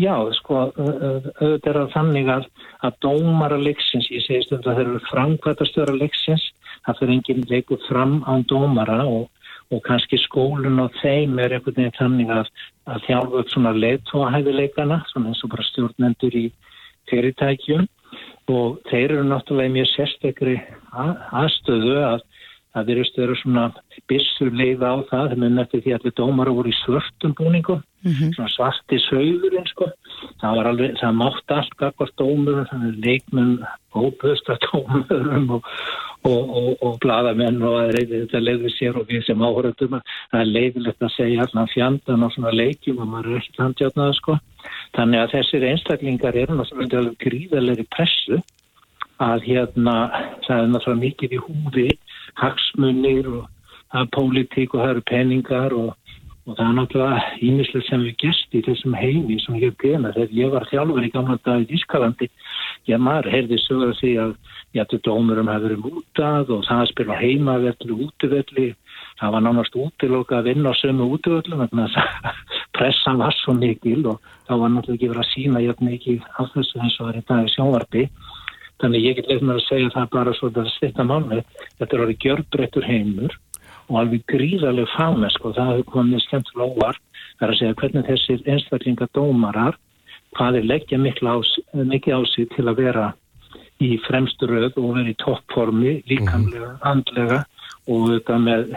[0.00, 2.48] Já, sko, auðvitað er það þannig að,
[2.86, 6.48] að dómara leiksins, ég segi stund að þeir eru framkvæmtastöra leiksins,
[6.86, 9.28] það fyrir enginn leikur fram án dómara og,
[9.70, 12.50] og kannski skólun og þeim er einhvern veginn þannig að,
[12.90, 16.46] að þjálfa upp svona leitóhæfileikana, svona eins og bara stjórnendur í
[17.12, 17.86] fyrirtækjum
[18.52, 20.58] og þeir eru náttúrulega mjög sérstakri
[20.92, 22.20] að- aðstöðu að
[22.72, 23.62] það virðist vera svona
[24.08, 27.82] byssur leiða á það, þeir mun eftir því að allir dómara voru í svörtum búningum
[28.34, 29.90] svona svarti sögurinn sko.
[30.40, 33.52] það var alveg, það mátt allt gagvart dómurum, þannig leikmenn
[33.94, 35.68] óböðstra dómurum og,
[36.24, 40.40] og, og, og bladamenn og að reyði þetta leiði sér og við sem áhörðum það
[40.40, 44.38] er leiðilegt að segja allan fjandan og svona leikjum og maður er ekki handjátnaða sko.
[44.96, 48.42] Þannig að þessir einstaklingar eru náttúrulega gríðalegri pressu
[49.22, 49.96] að hérna
[50.46, 51.88] það er náttúrulega mikið í húfi
[52.42, 53.42] hagsmunir og
[53.92, 55.90] það er pólitík og það eru peningar og
[56.42, 60.10] og það er náttúrulega ímislega sem við gest í þessum heimi sem ég hef gena
[60.14, 62.28] þegar ég var þjálfur í gamla dag í Ískalandi
[62.90, 64.32] ég maður heyrði sögur því að
[64.74, 68.66] ég ætti dómurum hefur verið mútað og það að spila heimavelli og útivelli
[69.22, 71.98] það var nánast útiloka að vinna á sömu að
[72.76, 74.18] pressan var svo mikil og
[74.48, 77.20] þá var náttúrulega ekki verið að sína jafn mikið á þessu eins og það er
[77.20, 78.04] í dag í sjónvarpi.
[78.82, 81.40] Þannig ég get leitt með að segja það bara svo að styrta mánu
[81.78, 83.38] þetta er orðið gjörbreyttur heimur
[83.88, 87.00] og alveg gríðarleg fámesk og það hefur komið skemmtilega óvar
[87.38, 89.78] það er að segja hvernig þessir einstaklinga dómarar
[90.36, 91.36] hvað er leggja mikið á,
[91.92, 93.08] mikið á sig til að vera
[93.82, 97.42] í fremstu röð og vera í toppformi líkamlega, andlega
[97.90, 98.74] og þetta með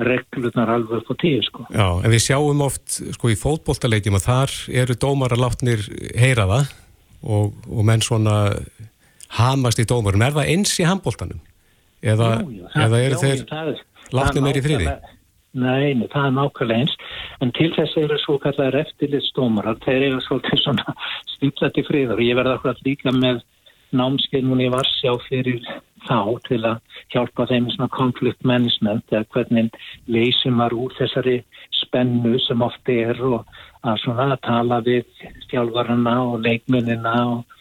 [0.00, 1.66] reglurnar alveg upp á tíu sko.
[1.70, 5.84] Já, en við sjáum oft sko í fótboltaleikjum að þar eru dómarar látnir
[6.18, 6.72] heyra það
[7.20, 8.36] og, og menn svona
[9.36, 10.24] hamast í dómarum.
[10.24, 11.40] Er það eins í handboltanum?
[12.00, 13.80] Eða, Já, já, eða eru já, þeir
[14.16, 14.92] látnir það meir í friði?
[15.50, 16.92] Nei, nei, það er nákvæmlega eins
[17.42, 20.94] en til þess eru svo kallar eftirlitsdómarar þeir eru svolítið svona
[21.34, 23.40] stíplætt í friður og ég verði akkurat líka með
[23.98, 25.58] námskeið núna í Varsjá fyrir
[26.06, 26.80] þá til að
[27.12, 29.78] hjálpa þeim í svona conflict management eða hvernig
[30.10, 31.36] leysum maður úr þessari
[31.80, 33.46] spennu sem oft er og
[33.86, 35.06] að svona að tala við
[35.50, 37.56] þjálfarana og leikmennina og,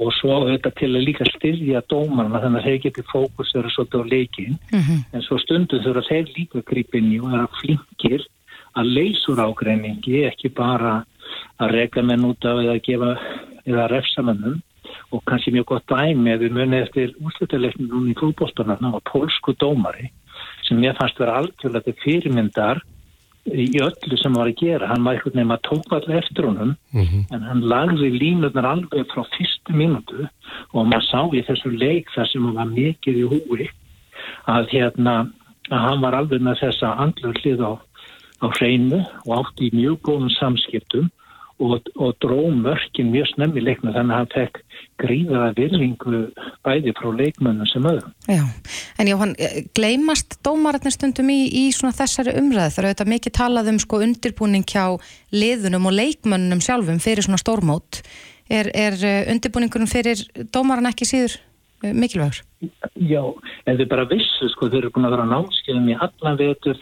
[0.00, 4.12] og svo þetta til að líka styrja dómarna þannig að þeir geti fókusera svolítið á
[4.12, 4.60] leikin
[5.14, 8.28] en svo stundum þurfa þeir líka gripinni og vera flinkir
[8.74, 11.04] að leysur ágreiningi, ekki bara
[11.62, 13.12] að reka menn út af eða gefa
[13.64, 14.58] eða refsa mennum
[15.10, 19.06] og kannski mjög gott dæmi að við munið eftir úrslutaleiknum núna í fólkbólstana það var
[19.10, 20.10] pólsku dómari
[20.66, 22.82] sem mér fannst vera algjörlega fyrirmyndar
[23.44, 24.88] í öllu sem var að gera.
[24.88, 29.24] Hann var eitthvað nefn að tóka allir eftir honum en hann lagði línurnar alveg frá
[29.36, 30.28] fyrstu mínútu.
[30.72, 33.68] Og maður sá í þessu leik þar sem hann var mikið í húi
[34.48, 35.16] að hérna
[35.72, 37.72] að hann var alveg með þessa andlu hlið á,
[38.44, 41.10] á hreinu og átti í mjög góðum samskiptum
[41.64, 44.60] og, og dró mörkin mjög snemmi leikna þannig að hann fekk
[45.02, 46.20] gríðaða virðingu
[46.66, 48.12] bæði frá leikmönnum sem öðrum.
[48.30, 48.44] Já,
[49.00, 49.34] en Jóhann,
[49.76, 54.68] gleymast dómaratnir stundum í, í svona þessari umræð þar auðvitað mikið talað um sko undirbúning
[54.68, 54.84] hjá
[55.34, 58.04] liðunum og leikmönnum sjálfum fyrir svona stórmót.
[58.52, 59.00] Er, er
[59.32, 60.20] undirbúningunum fyrir
[60.52, 61.38] dómaran ekki síður
[61.92, 62.42] mikilvægur?
[62.96, 63.20] Já,
[63.66, 66.78] en þau bara vissu sko, þau eru búin að vera námskeiðum í allan vetur,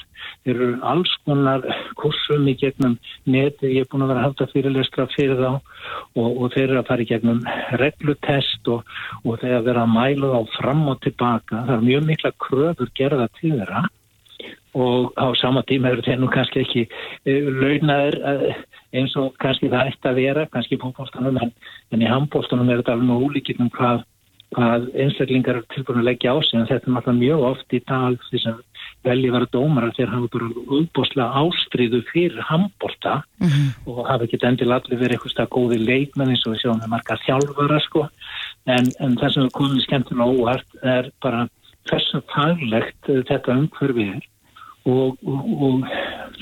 [0.48, 1.64] eru alls konar
[2.00, 2.96] kursum í gegnum
[3.30, 6.80] neti, ég er búin að vera að halda fyrirlestra fyrir þá og, og þeir eru
[6.80, 7.40] að fara í gegnum
[7.80, 8.84] reglutest og,
[9.22, 12.94] og þeir að vera að mæla þá fram og tilbaka, það er mjög mikla kröfur
[12.98, 13.84] gerða til þeirra
[14.82, 18.62] og á sama tíma eru þeir nú kannski ekki uh, launaður uh,
[18.96, 21.52] eins og kannski það ætti að vera, kannski í fólkbólstanum en,
[21.92, 24.02] en í handbólstanum er þetta alveg nú ólíkinn um hvað
[24.52, 27.80] hvað einstaklingar er tilbúin að leggja á sig en þetta er náttúrulega mjög oft í
[27.88, 28.58] tal því sem
[29.06, 30.48] velji vera dómar að þeir hafa bara
[30.78, 33.68] útbóslega ástriðu fyrir handbólta mm -hmm.
[33.90, 37.18] og hafa ekki endil allir verið eitthvað góði leikmenn eins og við sjáum með marga
[37.26, 38.08] þjálfara sko
[38.66, 41.48] en, en það sem er komið skemmtilega óvart er bara
[41.90, 44.24] að faglegt þetta umhverfið er
[44.86, 45.86] og, og, og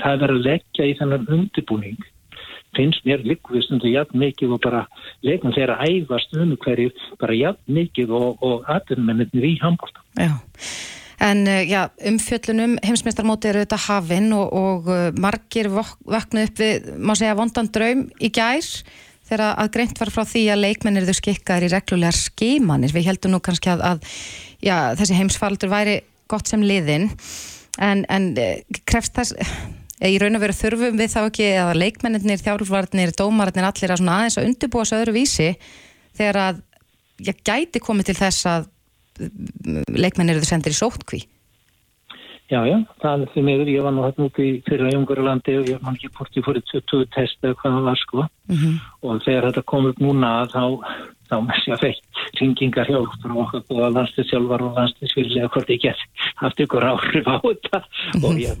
[0.01, 2.01] það er að leggja í þennan undirbúning
[2.75, 4.85] finnst mér líkvistundu jafn mikið og bara
[5.25, 10.03] leiknum þeirra æfast um hverju bara jafn mikið og, og aðurnmennir í handbólta.
[10.15, 10.31] Já,
[11.21, 16.91] en eh, já, umfjöllunum heimsmeistarmóti eru þetta hafinn og, og eh, margir vakna upp við,
[16.97, 18.65] má segja, vondan draum í gær
[19.29, 22.91] þegar að greint var frá því að leikmennir þau skikkaður í reglulegar skimanir.
[22.95, 24.09] Við heldum nú kannski að, að
[24.65, 26.01] já, þessi heimsfaldur væri
[26.31, 27.07] gott sem liðin
[27.79, 29.37] en, en eh, krefst þess
[30.01, 34.39] í raun og veru þurfum við þá ekki að leikmennir, þjálfarnir, dómarnir allir að aðeins
[34.41, 35.49] að undirbúa þessu öðru vísi
[36.17, 36.61] þegar að
[37.21, 38.71] ég gæti komið til þess að
[39.91, 41.23] leikmennir eru sendir í sótkví
[42.51, 45.69] Já, já, það er því meður, ég var nú hægt núti fyrir að Jungurlandi og
[45.71, 48.73] ég man ekki fór í 20 test eða hvað það var sko mm -hmm.
[49.07, 50.63] og þegar þetta kom upp núna þá,
[51.31, 52.03] þá með sér feitt
[52.41, 55.99] ringingar hjá frá okkur og landstiðsjálfar og landstiðsfyrirlega hvort ég get
[56.43, 58.25] haft ykkur áhrif á þetta mm -hmm.
[58.27, 58.55] og ég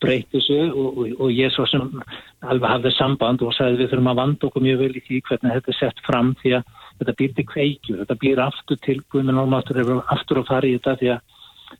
[0.00, 2.02] breyti þessu og, og, og ég svo sem
[2.42, 5.54] alveg hafði samband og sagði við þurfum að vanda okkur mjög vel í því hvernig
[5.54, 6.62] þetta er sett fram því að
[6.98, 10.76] þetta býr til kveikju, þetta býr aftur til guðminn og náttúrulega aftur að fara í
[10.76, 11.34] þetta því að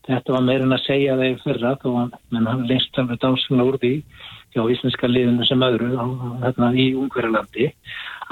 [0.07, 3.79] þetta var meirinn að segja þegar fyrra þó að menn hann lengst alveg dásuna úr
[3.83, 3.95] því
[4.57, 6.07] hjá íslenska liðinu sem öðru á,
[6.45, 7.71] hérna, í Ungverðarlandi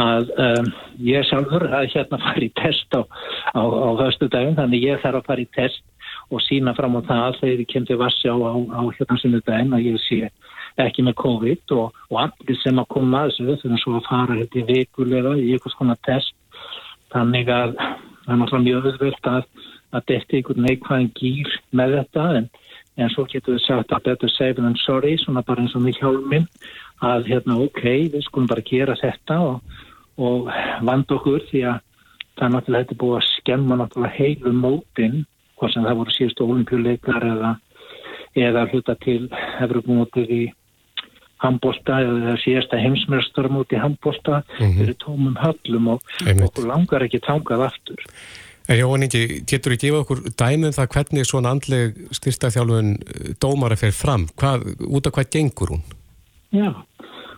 [0.03, 0.71] að um,
[1.07, 3.03] ég sjálfur að hérna fara í test á,
[3.55, 5.85] á, á höstu daginn þannig ég þarf að fara í test
[6.33, 9.77] og sína fram á það þegar ég kem til Vassjá á, á hérna sinu daginn
[9.77, 10.31] að ég sé
[10.83, 14.39] ekki með COVID og, og allir sem að koma að þessu þurfum svo að fara
[14.41, 16.34] hérna í vikulega í einhvers konar test
[17.15, 19.47] þannig að það er náttúrulega mjög öðvöld að
[19.95, 22.47] að er einhvern neikvæðin gýr með þetta en,
[22.99, 25.99] en svo getur við sagt að better safe than sorry svona bara eins og mig
[26.01, 26.49] hjálminn
[27.05, 27.83] að hérna ok,
[28.15, 29.77] við skulum bara gera þetta og,
[30.19, 30.51] og
[30.87, 31.79] vand okkur því að
[32.35, 35.23] það er náttúrulega þetta búið að skemma náttúrulega heilu mótin
[35.61, 37.55] hvað sem það voru síðustu olimpíuleikar eða,
[38.35, 39.21] eða hluta til
[39.63, 40.43] Evropamótið í
[41.43, 44.79] handbólta eða síðasta heimsmjörstarmóti handbólta mm -hmm.
[44.79, 46.03] fyrir tómum höllum og
[46.47, 48.01] okkur langar ekki tangað aftur
[48.65, 53.35] En Jóhann Ingi, getur þú gefa okkur dæmið um það hvernig svona andleg styrstaþjálfun eh,
[53.37, 54.25] dómara fer fram?
[54.41, 55.83] Hvað, út af hvað gengur hún?
[56.57, 56.71] Já,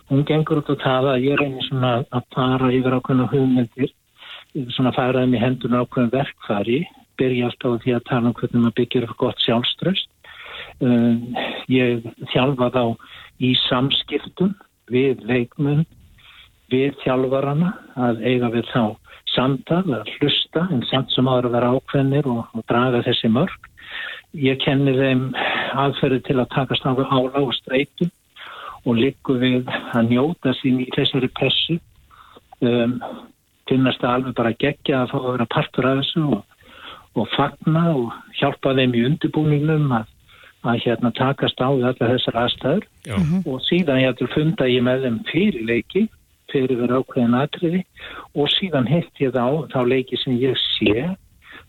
[0.07, 3.91] hún gengur út á það að ég reynir svona að fara yfir ákveðna hugmyndir,
[4.77, 6.79] svona faraðum í henduna ákveðin verkfari,
[7.19, 10.09] byrja alltaf á því að tala um hvernig maður byggir gott sjálfströst.
[10.79, 11.35] Um,
[11.67, 12.83] ég þjálfa þá
[13.43, 14.55] í samskiptum
[14.91, 15.85] við leikmun,
[16.71, 18.83] við þjálfarana að eiga við þá
[19.37, 23.69] samtal að hlusta en samt sem áður að vera ákveðnir og, og draga þessi mörg.
[24.37, 25.29] Ég kenni þeim
[25.77, 28.09] aðferði til að takast á ála og streitu
[28.87, 31.77] og líku við að njóta sín í þessari pressu.
[32.63, 32.97] Um,
[33.69, 36.43] finnast það alveg bara gegja að fá að vera partur af þessu og,
[37.19, 40.07] og fagna og hjálpa þeim í undirbúningnum að,
[40.67, 42.87] að hérna takast á við alla þessar aðstæður.
[43.07, 43.17] Já.
[43.47, 46.07] og síðan ég ætlum funda ég með þeim fyrir leiki
[46.51, 47.81] fyrir verið ákveðin atriði.
[48.35, 51.07] Og síðan heitt ég þá, þá leiki sem ég sé.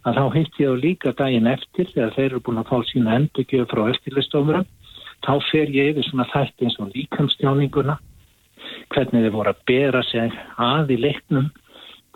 [0.07, 3.16] Að þá heitt ég þá líka daginn eftir þegar þeir eru búin að fá sína
[3.18, 4.66] endurgjöf frá eftirlistofnum
[5.26, 7.96] þá fer ég yfir svona þætti eins og líkamstjáninguna.
[8.94, 11.51] Hvernig þeir voru að bera sig að í leiknum.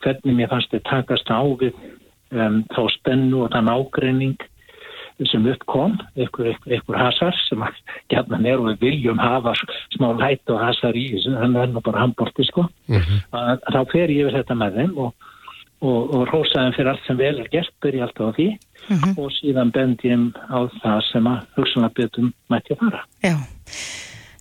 [0.02, 1.74] Hvernig mér fannst þeir takast á við
[2.30, 4.48] um, þá spennu og þann ágreining
[5.30, 7.80] sem uppkom, einhver, einhver hasar sem að
[8.12, 9.54] gætna nér og við viljum hafa
[9.94, 12.98] smá lætt og hasar í þessu, þannig að það er nú bara handborti sko mm
[12.98, 13.20] -hmm.
[13.30, 15.12] að, að þá fer ég við þetta með þeim og,
[15.80, 19.18] og, og rósaðum fyrir allt sem vel er gert byrja alltaf á því mm -hmm.
[19.18, 20.18] og síðan bend ég
[20.50, 23.36] á það sem að hugsanlega betum mætti að fara Já,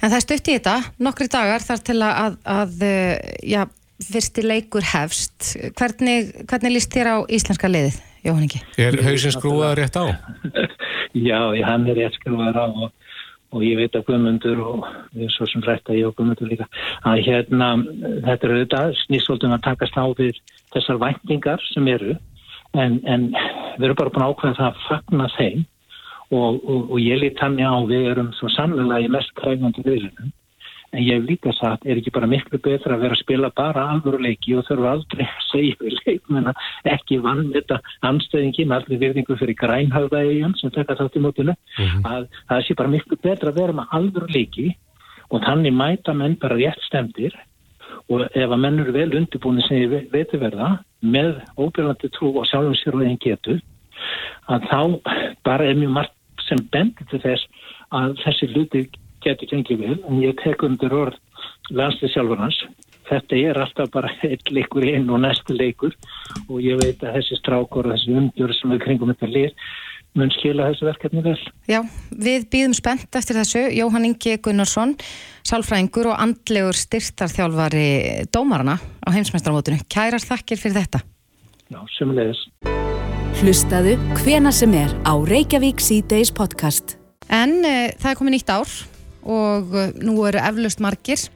[0.01, 3.61] En það er stutt í þetta, nokkri dagar þar til að, að eh, já,
[4.05, 5.53] fyrsti leikur hefst.
[5.77, 8.61] Hvernig, hvernig líst þér á íslenska liðið, Jóhann Ingi?
[8.81, 10.05] Er hausins skrúað rétt á?
[11.27, 12.91] Já, ég, hann er rétt skrufaður á og,
[13.51, 16.51] og ég veit að Guðmundur og við erum svo sem rætt að ég og Guðmundur
[16.51, 16.67] líka
[17.03, 17.71] að hérna,
[18.27, 20.39] þetta er auðvitað snýsvöldum að takast á við
[20.71, 22.15] þessar væntingar sem eru
[22.79, 23.27] en, en
[23.75, 25.65] við erum bara búin að ákveða það að fagna þeim
[26.31, 30.31] og, og, og ég lít hann á við erum svo sannlega í mest kræfandi viðlunum
[30.93, 33.85] en ég hef líka sagt, er ekki bara miklu betra að vera að spila bara
[33.93, 36.49] alvöru leiki og þurfa aldrei að segja við leikmenn
[36.91, 37.77] ekki vann þetta
[38.09, 42.03] anstöðingin allir virðingu fyrir grænhauðaegin sem tekka þátt í mótinu Mhm.
[42.05, 44.75] að það sé bara miklu betra að vera með alvöru leiki
[45.31, 47.31] og þannig mæta menn bara rétt stemdir
[48.09, 52.35] og ef að menn eru vel undirbúin sem ég ve- veitir verða með óbyrjandi trú
[52.37, 53.61] og sjálfum sér og einn getu
[54.49, 54.99] að þá
[55.43, 56.13] bara er mjög margt
[56.49, 57.47] sem bendir til þess
[57.91, 58.89] að þessi hluti
[59.26, 61.19] getur gengið vel en ég tek undir orð
[61.72, 62.59] landslið sjálfur hans
[63.11, 65.95] þetta er alltaf bara eitt leikur inn og næstu leikur
[66.47, 69.55] og ég veit að þessi strákor og þessi umgjör sem er kringum þetta lið
[70.19, 71.38] mun skila þessu verkefni vel
[71.72, 71.80] Já,
[72.11, 73.63] við býðum spennt eftir þessu.
[73.72, 74.97] Jóhann Ingi Gunnarsson,
[75.47, 79.80] sálfræðingur og andlegur styrtarþjálfari dómarana á heimsmeistarmótinu.
[79.88, 81.03] Kærar þakkir fyrir þetta.
[81.72, 82.43] Já, sumulegis
[83.39, 86.97] Hlustaðu hvena sem er á Reykjavík C-Days podcast.
[87.32, 88.74] En uh, það er komið nýtt ár
[89.24, 91.28] og uh, nú eru eflaust margir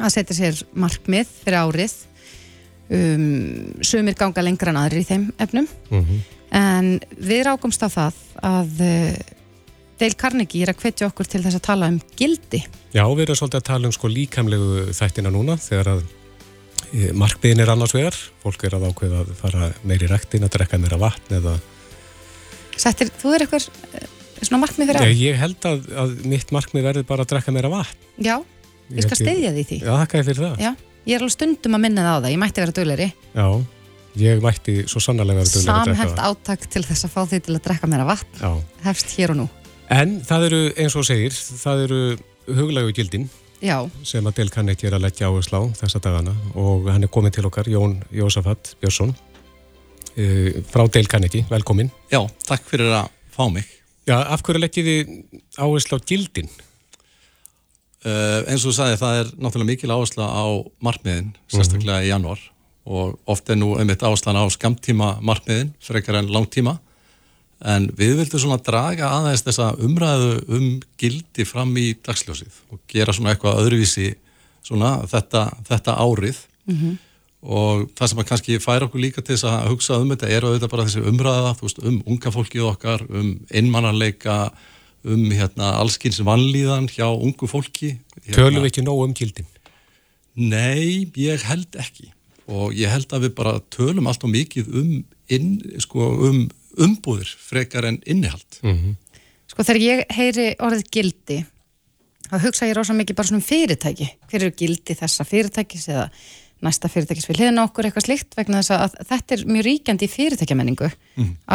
[0.00, 1.96] að setja sér markmið fyrir árið.
[2.90, 5.68] Um, sumir ganga lengra en aðrir í þeim efnum.
[6.50, 9.36] En við rákumst á það að uh,
[10.00, 12.62] Dale Carnegie er að hvetja okkur til þess að tala um gildi.
[12.94, 16.00] Já, við erum svolítið að tala um sko líkamlegu þættina núna þegar að
[16.94, 18.16] e, markmiðin er annars vegar.
[18.40, 21.58] Fólk er að ákveða að fara meiri rektin, að drekka meira vatn eða...
[22.80, 24.08] Settir, þú er eitthvað uh,
[24.48, 25.12] svona markmið fyrir ár?
[25.20, 28.06] ég held að, að mitt markmið verði bara að drekka meira vatn.
[28.20, 28.36] Já,
[28.94, 29.78] ég skal held styðja því því.
[29.84, 30.64] Já, þakka ég fyrir það.
[30.64, 30.70] Já,
[31.10, 33.08] ég er alveg stundum að minna það á það, ég mætti vera dugleiri.
[33.34, 33.46] Já,
[34.20, 36.24] ég mætti svo sannarlega verið duglega að drekka vatn.
[36.30, 38.50] átak til þess að fá því til að drekka meira vatn, Já.
[38.88, 39.46] hefst hér og nú.
[39.90, 42.00] En það eru, eins og segir, það eru
[42.50, 43.28] huglegu gildin
[43.60, 43.76] Já,
[44.08, 47.34] sem að Del Carnegie er að leggja áherslu á þessa dagana og hann er komin
[47.34, 51.90] til okkar, Jón Jósafat Björnsson uh, frá Del Carnegie, velkomin.
[52.12, 53.68] Já, takk fyrir að fá mig.
[54.08, 56.50] Já, af hverju leggjið þið áherslu á gildin?
[58.00, 60.44] Uh, eins og þú sagði, það er náttúrulega mikil áhersla á
[60.80, 62.40] markmiðin, sérstaklega í janúar.
[62.88, 66.78] Og oft er nú einmitt áherslan á skamtíma markmiðin, frekar en langtíma.
[67.60, 70.66] En við vildum svona draga aðeins þessa umræðu um
[71.00, 74.14] gildi fram í dagsljósið og gera svona eitthvað öðruvísi
[74.64, 76.40] svona þetta, þetta árið
[77.40, 80.44] og það sem að kannski færa okkur líka til þess að hugsa um þetta er
[80.44, 84.36] auðvitað bara þessi umræða veist, um unga fólkið okkar, um einmannarleika,
[85.08, 87.94] um hérna, allskins vannlíðan hjá ungu fólki.
[88.26, 89.48] Hérna, Tölum við ekki nóg um gildin?
[90.36, 92.12] Nei, ég held ekki
[92.50, 94.90] og ég held að við bara tölum allt og mikið um,
[95.30, 96.42] inn, sko, um
[96.80, 98.60] umbúðir frekar en innihald.
[98.66, 98.98] Mm.
[99.50, 101.38] sko þegar ég heyri orðið gildi,
[102.28, 104.10] þá hugsa ég rosa mikið bara svona um fyrirtæki.
[104.30, 106.08] Hver eru gildi þessa fyrirtækis eða
[106.64, 110.06] næsta fyrirtækis við hliðina á okkur eitthvað slikt vegna þess að þetta er mjög ríkjandi
[110.06, 110.90] í fyrirtækjamenningu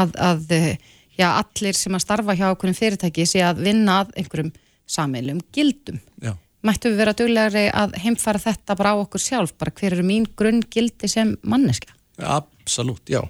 [0.01, 0.71] að, að eh,
[1.17, 4.51] já, allir sem að starfa hjá okkur fyrirtæki sé að vinna að einhverjum
[4.85, 5.99] sammeilum gildum.
[6.21, 6.33] Já.
[6.65, 10.25] Mættu við vera duglegri að heimfara þetta bara á okkur sjálf, bara hver eru mín
[10.37, 11.93] grunn gildi sem manneska?
[12.17, 13.21] Absolutt, já.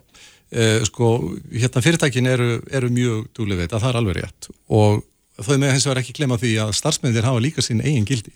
[0.55, 1.11] Uh, sko,
[1.51, 4.47] hérna fyrirtækin eru, eru mjög dúlega veit að það er alveg rétt
[4.77, 5.01] og
[5.41, 8.35] þau með hins vegar ekki glemma því að starfsmennir hafa líka sín eigin gildi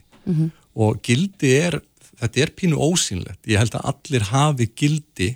[0.80, 1.78] og gildi er,
[2.20, 3.42] þetta er pínu ósýnlegt.
[3.48, 5.30] Ég held að allir hafi gildi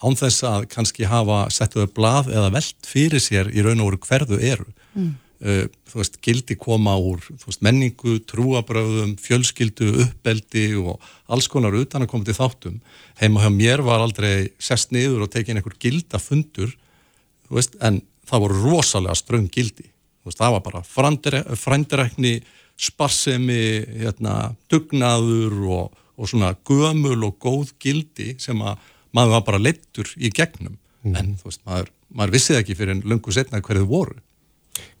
[0.00, 4.06] án þess að kannski hafa settuðu blað eða velt fyrir sér í raun og veru
[4.06, 4.70] hverðu eru.
[4.94, 5.18] Mm.
[5.40, 11.00] þú veist, gildi koma úr veist, menningu, trúabröðum, fjölskyldu, uppbeldi og
[11.32, 12.74] alls konar utan að koma til þáttum.
[13.20, 16.74] Heima hjá mér var aldrei sest niður og tekin einhver gildafundur,
[17.48, 19.88] þú veist, en það voru rosalega ströng gildi.
[20.20, 20.84] Þú veist, það var bara
[21.64, 22.34] frændirekni,
[22.80, 23.64] sparsemi,
[24.02, 24.36] hérna,
[24.72, 28.80] dugnaður og, og svona gömul og góð gildi sem að
[29.16, 30.76] maður var bara leittur í gegnum.
[31.08, 34.18] En þú veist, maður, maður vissið ekki fyrir en lungu setna hverju voru.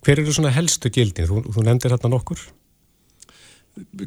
[0.04, 1.28] Hver eru svona helstu gildin?
[1.28, 2.40] Þú, þú nefndir hérna nokkur?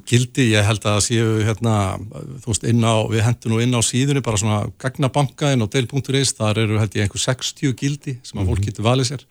[0.09, 1.95] Gildi, ég held að séu hérna,
[2.43, 5.67] þú veist, inn á, við hendum nú inn á síðunni bara svona gagnabanka inn á
[5.71, 9.25] deil.is, þar eru held ég einhver 60 gildi sem að fólk getur valið sér.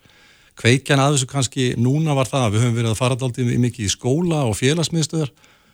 [0.59, 3.87] Kveikjan að þessu kannski núna var það að við höfum verið að fara daldið mikið
[3.87, 5.31] í skóla og félagsmiðstöðar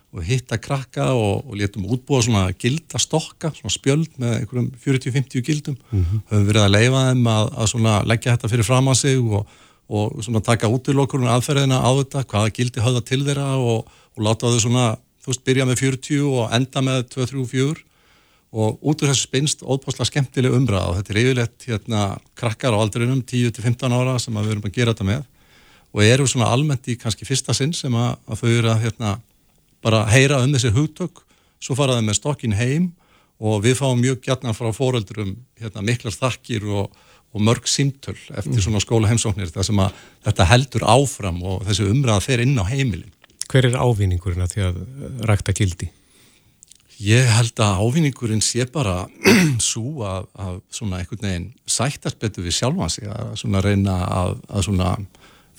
[0.09, 5.77] og hitta krakka og, og letum útbúa svona gildastokka, svona spjöld með einhverjum 40-50 gildum.
[5.91, 6.21] Mm -hmm.
[6.31, 9.47] Höfum verið að leifa þeim að, að svona leggja þetta fyrir fram að sig og
[9.89, 13.87] og svona taka út í lokurinn aðferðina á þetta, hvaða gildi höfða til þeirra og,
[13.89, 14.87] og og láta þau svona,
[15.23, 17.85] þú veist, byrja með 40 og enda með 2-3-4
[18.59, 22.05] og út úr þessu spinnst óbúslega skemmtileg umræða og þetta er yfirleitt hérna
[22.39, 25.27] krakkar á aldrinum 10-15 ára sem við erum að gera þetta með
[25.93, 29.13] og eru svona almennt í kannski fyrsta sinn sem að, að þau eru að hérna
[29.83, 31.23] bara heyra um þessi hugtök
[31.59, 32.89] svo faraði með stokkin heim
[33.39, 36.89] og við fáum mjög gætna frá fóröldurum hérna, miklar þakkir og,
[37.31, 38.63] og mörg símtöl eftir mm.
[38.65, 42.65] svona skóla heimsóknir það sem að þetta heldur áfram og þessi umræða fer inn á
[42.67, 43.15] heimilin.
[43.49, 44.83] Hver er ávinningurinn að því að
[45.29, 45.89] rækta gildi?
[46.99, 49.05] Ég held að ávinningurinn sé bara
[49.71, 54.35] svo að, að svona einhvern veginn sættast betur við sjálfan sig að svona reyna að,
[54.51, 54.91] að svona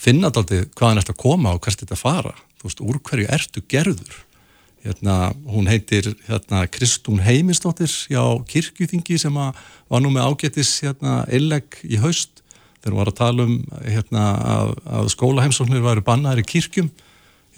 [0.01, 2.35] finna þetta hvaðan að koma og hvert þetta fara.
[2.61, 4.19] Þú veist, úr hverju ertu gerður?
[4.81, 11.77] Hérna, hún heitir hérna, Kristún Heimistóttir hjá Kirkjúþingi sem var nú með ágetis hérna, illeg
[11.85, 12.41] í haust
[12.81, 14.25] þegar hún var að tala um hérna,
[14.55, 16.89] að, að skólaheimsóknir væri bannaðir í kirkjum.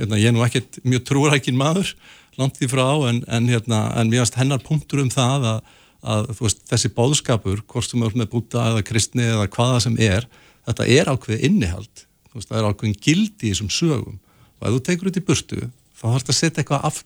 [0.01, 1.95] Hérna, ég er nú ekkert mjög trúrækin maður
[2.40, 5.74] langt því frá en, en, hérna, en finnst hennar punktur um það að,
[6.14, 10.26] að veist, þessi bóðskapur, hvort sem er með búta eða kristni eða hvaða sem er,
[10.66, 12.07] þetta er ákveð innihald,
[12.39, 14.18] veist, það er ákveðin gildi í þessum sögum.
[14.61, 15.61] Og ef þú tekur þetta í burtu
[15.99, 17.03] þá þarfst að setja eitthvað,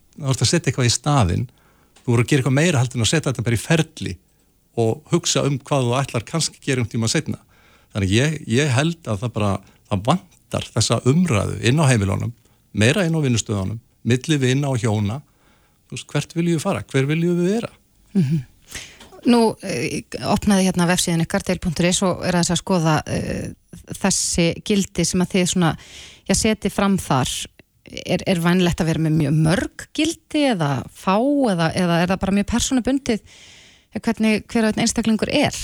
[0.60, 1.48] eitthvað í staðin,
[2.02, 4.16] þú voru að gera eitthvað meira heldur en að setja þetta bara í ferli
[4.76, 7.40] og hugsa um hvað þú ætlar kannski að gera um tíma setna.
[7.92, 9.52] Þannig ég, ég held að það bara,
[9.88, 12.32] það vantar þessa umræðu inn á heimilónum,
[12.76, 15.20] meira inn á vinnustöðunum milli vina og hjóna.
[15.90, 17.72] Veist, hvert viljum við fara, hver viljum við vera?
[18.14, 18.40] Mm -hmm.
[19.26, 23.48] Nú eh, opnaði hérna vefsíðan ykkar deil.is og er að, að skoða uh,
[23.98, 25.74] þessi gildi sem að þið svona,
[26.28, 27.32] já, seti fram þar.
[27.86, 32.22] Er, er vænlegt að vera með mjög mörg gildi eða fá eða, eða er það
[32.24, 33.36] bara mjög persónabundið
[34.02, 35.54] hvernig hver einstaklingur er?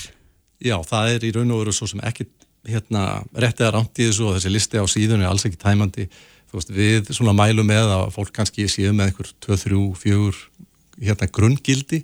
[0.63, 2.29] Já, það er í raun og veru svo sem ekki
[2.69, 6.07] hérna réttið að ránt í þessu og þessi listi á síðun er alls ekki tæmandi.
[6.53, 11.29] Veist, við svona mælum með að fólk kannski séu með einhver 2, 3, 4 hérna
[11.33, 12.03] grunngildi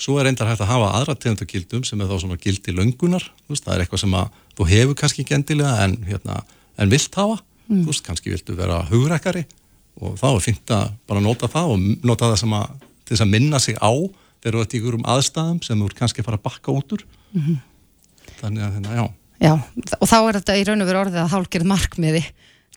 [0.00, 3.26] svo er reyndar hægt að hafa aðra tegundagildum sem er þá svona gildi löngunar.
[3.50, 6.40] Veist, það er eitthvað sem að þú hefur kannski gendilega en, hérna,
[6.80, 7.40] en vilt hafa.
[7.70, 7.84] Mm.
[7.86, 9.44] veist, kannski viltu vera hugreikari
[10.00, 13.24] og þá er fint að bara nota það og nota það sem að til þess
[13.26, 13.92] að minna sig á
[14.40, 16.94] þegar þú ert í ykkurum aðstæðum sem þú ert kannski að fara að bakka út
[16.96, 17.04] úr.
[17.34, 17.56] Mm -hmm.
[18.40, 19.04] þannig að hérna, já.
[19.40, 19.52] Já,
[20.00, 22.24] og þá er þetta í raun og veru orðið að hálkið markmiði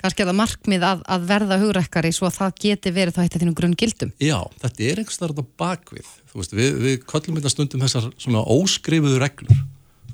[0.04, 3.44] kannski að markmið að, að verða hugrekkari svo að það geti verið þá eitt af
[3.44, 4.12] þínum grunn gildum.
[4.20, 6.10] Já, þetta er einhvers þar bakvið.
[6.34, 9.62] Veist, við, við köllum þetta stundum þessar svona óskrifuðu reglur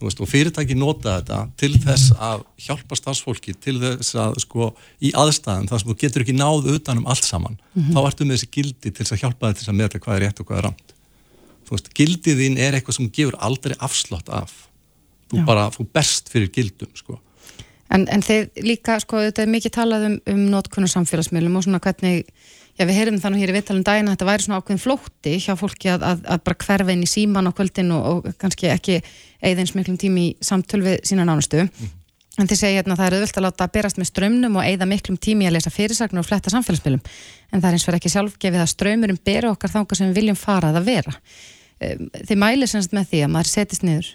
[0.04, 4.70] veist, og fyrirtæki nota þetta til þess að hjálpa starfsfólki til þess að sko
[5.04, 7.96] í aðstæðan þar sem þú getur ekki náð utanum allt saman, mm -hmm.
[7.96, 10.24] þá ertu með þessi gildi til þess að hjálpa þetta til að meðta hvað er
[10.26, 10.94] rétt og hvað er ramt.
[11.70, 14.52] Veist, gildiðinn er eitthvað sem gefur aldrei afslott af.
[15.30, 15.46] Þú Já.
[15.46, 17.20] bara, þú berst fyrir gildum sko
[17.90, 21.80] En, en þeir líka, sko, þetta er mikið talað um, um nótkunnar samfélagsmiðlum og svona
[21.82, 22.28] hvernig,
[22.78, 25.56] já við heyrum þannig hér í vittalum daginn að þetta væri svona ákveðin flótti hjá
[25.58, 29.00] fólki að, að, að bara hverfa inn í síman á kvöldin og, og kannski ekki
[29.42, 31.66] eigðins miklum tími í samtöl við sína nánustu.
[31.66, 31.96] Mm.
[32.40, 34.68] En þeir segja hérna að það er auðvöld að láta að berast með strömmnum og
[34.68, 37.02] eigða miklum tími að lesa fyrirsagnar og fletta samfélagsmiðlum.
[37.52, 40.40] En það er eins og ekki sjálfgefið að strömmurum bera okkar þánga sem við viljum
[40.40, 41.16] fara að vera.
[41.84, 44.12] Ehm, þeir mæli semst með því að maður setist niður,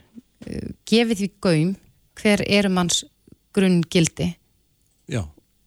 [0.47, 1.77] eh, gefið því gaum
[2.22, 3.03] hver eru manns
[3.55, 4.33] grunngildi.
[5.11, 5.25] Já.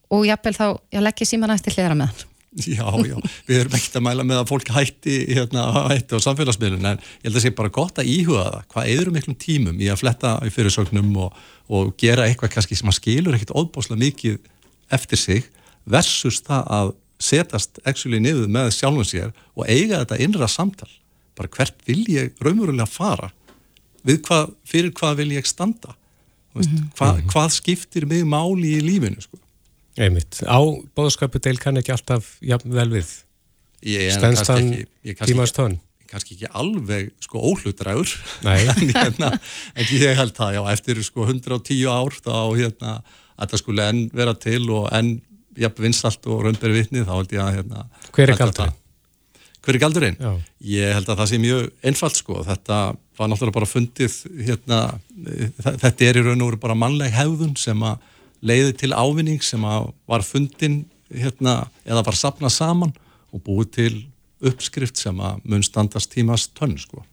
[0.10, 3.98] og jápil þá, já leggja síman eftir hlera með hann Já, já, við erum ekkert
[4.00, 7.44] að mæla með að fólk hætti, hérna, hætti á samfélagsmiðlun en ég held að það
[7.44, 8.64] sé bara gott að íhuga það.
[8.74, 11.36] Hvað eður miklum tímum í að fletta í fyrirsögnum og,
[11.70, 14.40] og gera eitthvað kannski sem að skilur ekkert óbáslega mikið
[14.98, 15.52] eftir sig
[15.86, 16.94] versus það að
[17.28, 20.90] setast actually niður með sjálfum sér og eiga þetta innra samtal.
[21.38, 23.30] Bara hvert vil ég raunverulega fara?
[24.08, 25.94] Við hvað, fyrir hvað vil ég standa
[26.60, 26.91] veist, mm -hmm.
[26.99, 27.28] hva, mhm.
[27.34, 29.39] hvað skiptir mig máli í lífinu sko.
[29.97, 30.60] Einmitt, á
[30.93, 33.10] bóðskapu deil kann ekki alltaf jafn vel við
[34.14, 34.74] stenstan
[35.26, 38.14] tímastöðun kannski ekki alveg sko óhlutræður
[38.47, 39.32] en, hérna,
[39.76, 42.97] en ég held það já, eftir sko 110 ár þá hérna
[43.38, 45.18] að það skulle enn vera til og enn
[45.58, 48.78] jafn vinsalt og raunberi vitni þá held ég að hérna hver er galdurinn?
[49.76, 50.20] Er galdurinn?
[50.63, 52.78] ég held að það sé mjög einfalt sko þetta
[53.18, 54.82] var náttúrulega bara fundið hérna,
[55.65, 57.97] þetta er í raun og veru bara mannleg hefðun sem að
[58.45, 62.93] leiði til ávinning sem að var fundin hérna, eða var sapnað saman
[63.34, 63.93] og búið til
[64.45, 67.03] uppskrift sem að mun standast tímast tönn sko.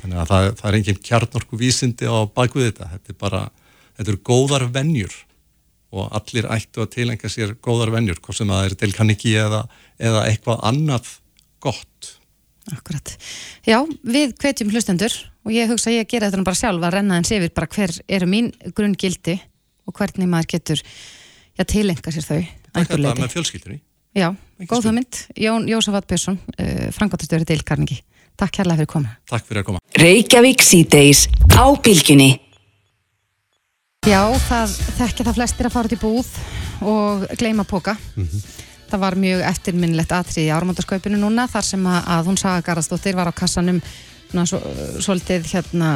[0.00, 2.90] Þannig að það, það er enginn kjarnorku vísindi á bakvið þetta.
[2.92, 3.42] Þetta er bara,
[3.96, 5.16] þetta eru góðar vennjur
[5.94, 9.60] og allir ættu að tilengja sér góðar vennjur, hvort sem það er delkaniki eða,
[10.02, 11.12] eða eitthvað annað
[11.64, 12.12] gott.
[12.72, 13.10] Akkurat.
[13.68, 15.12] Já, við hvetjum hlustendur
[15.44, 17.68] og ég hugsa að ég gera þetta bara sjálf að renna en sé við bara
[17.74, 19.36] hver eru mín grunngildi
[19.84, 22.40] og hvernig maður getur já, tilenga sér þau.
[22.70, 23.78] Það er þetta með fjölskyldunni.
[24.14, 24.28] Já,
[24.70, 25.20] góð hugmynd.
[25.42, 27.98] Jón Jósafat Björnsson, uh, frangotastjóri Deil Karningi.
[28.38, 29.14] Takk kærlega fyrir koma.
[29.30, 29.82] Takk fyrir að koma.
[30.00, 32.32] Reykjavík síðdeis á bylgjunni.
[34.08, 36.32] Já, það þekkja það flestir að fara út í búð
[36.84, 37.96] og gleyma póka.
[38.94, 43.16] Það var mjög eftirminnlegt atrið í áramöndaskaupinu núna þar sem að, að hún Saga Garðarsdóttir
[43.18, 44.60] var á kassanum svona, svo,
[45.02, 45.88] svolítið hérna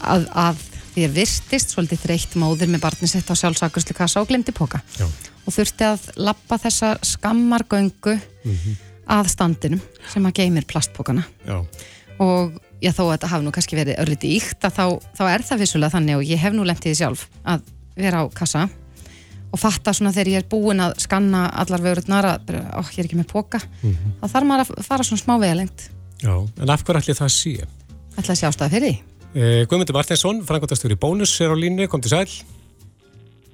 [0.00, 0.62] að, að
[0.94, 4.80] því að virtist svolítið þreytt móðir með barni sitt á sjálfsakurslu kassa og glemdi póka
[4.96, 5.04] Já.
[5.04, 8.16] og þurfti að lappa þessa skammargöngu
[9.04, 11.60] að standinum sem að geymir plastpókana Já.
[12.24, 15.48] og já þó að þetta hafi nú kannski verið örlítið íkt að þá, þá er
[15.52, 18.68] það vissulega þannig og ég hef nú lentið því sjálf að vera á kassa
[19.52, 23.06] og fatta svona þegar ég er búin að skanna allar vörurnar að ó, ég er
[23.08, 25.88] ekki með póka þá þarf maður að fara svona smá vegalengt
[26.22, 27.52] Já, en af hverju ætli það sé?
[28.18, 28.96] ætla að sé ástæða fyrir því
[29.38, 32.30] Eh, Guðmundur Martinsson, frangotastjóri Bónus er á línu, kom til sæl.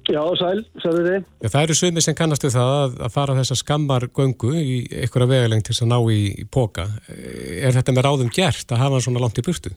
[0.07, 1.25] Já, sæl, sæl þið.
[1.43, 5.27] Já, það eru sumir sem kannastu það að, að fara þessa skammar göngu í einhverja
[5.33, 6.87] vegaleng til þess að ná í, í póka.
[7.11, 9.73] Eh, Er þetta með ráðum gert að hafa hann svona langt í burtu?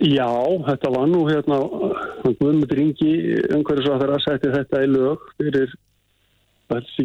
[0.00, 0.28] Já,
[0.66, 1.56] þetta var nú hérna,
[2.26, 3.12] hann Guðmundur Ingi
[4.02, 5.74] þeirra setti þetta í lög fyrir,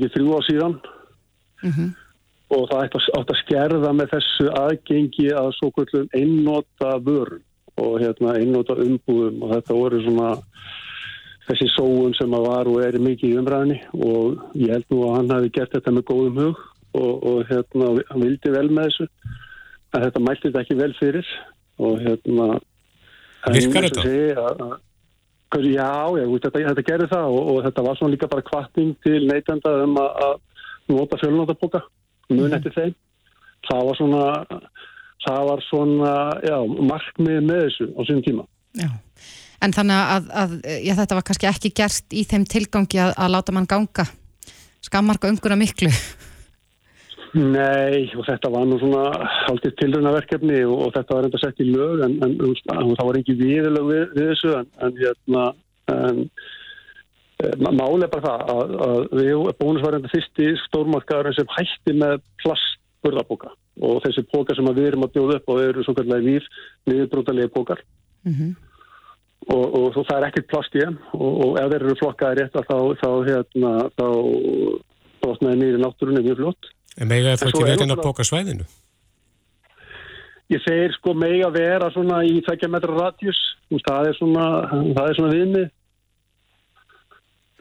[0.07, 0.79] er þrjú á síðan.
[2.51, 7.43] Og það ætti að, skerða með þessu aðgengi að svo kvöldum einnota vörun
[7.79, 9.37] og hérna einnota umbúðum.
[9.45, 10.31] Og þetta voru svona
[11.47, 15.15] þessi sóun sem að var og er mikið í umræðinni og ég held nú að
[15.15, 16.59] hann hafi gert þetta með góðum hug
[16.97, 19.07] og, og hérna hann vildi vel með þessu.
[19.93, 21.33] En þetta mælti þetta ekki vel fyrir.
[21.81, 22.47] Og hérna
[23.47, 24.03] Virkar þetta?
[24.37, 24.79] að-
[25.51, 29.25] Já, já, þetta, þetta gerði það og, og þetta var svona líka bara kvartning til
[29.27, 30.37] neytenda um að,
[30.91, 31.83] nota fjölnótabóka,
[32.31, 32.95] mun eftir þeim.
[33.67, 34.23] Það var svona,
[35.25, 36.13] það var svona,
[36.47, 36.57] já,
[36.91, 38.47] markmið með þessu á sínum tíma.
[38.79, 38.89] Já.
[39.61, 43.33] En þannig að, að já, þetta var kannski ekki gert í þeim tilgangi að, að
[43.35, 44.07] láta mann ganga
[44.81, 45.91] skammarka umguna miklu.
[47.31, 51.67] Nei, og þetta var nú svona haldið tilrönaverkefni og, og þetta var enda sett í
[51.69, 55.43] lög en, en, um, það var ekki viðlög við, við þessu en, en hérna
[55.93, 56.19] en,
[57.39, 61.95] e, máli er bara það að, að við bónus var enda fyrsti stórmarkaður sem hætti
[62.01, 63.53] með plastburðabóka.
[63.79, 66.51] Og þessi pókar sem við erum að bjóða upp og eru svo kallega víf
[66.91, 67.85] niðurbrótalegi pókar
[69.47, 70.99] og, og, og það er ekkert plast í þeim.
[71.15, 74.05] Og, og ef þeir eru flokkaði rétt að þá þá hérna þá
[75.23, 78.07] brotnaði í náttúrunni mjög flott En er En það ekki er verið inn á náttúrulega-
[78.07, 78.65] pókasvæðinu?
[80.51, 83.37] Ég segir sko mega vera svona í 2 metra radjus,
[83.71, 84.47] það er svona,
[84.95, 85.69] það er svona viðmið.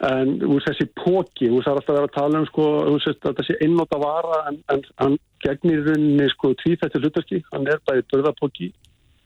[0.00, 2.66] En veist, þessi póki, þú veist, það er alltaf að vera að tala um sko,
[2.88, 7.82] að þessi einnóta vara en, en hann gegnir í rauninni sko tvíþættir hlutarki, hann er
[7.86, 8.70] bæði börðapóki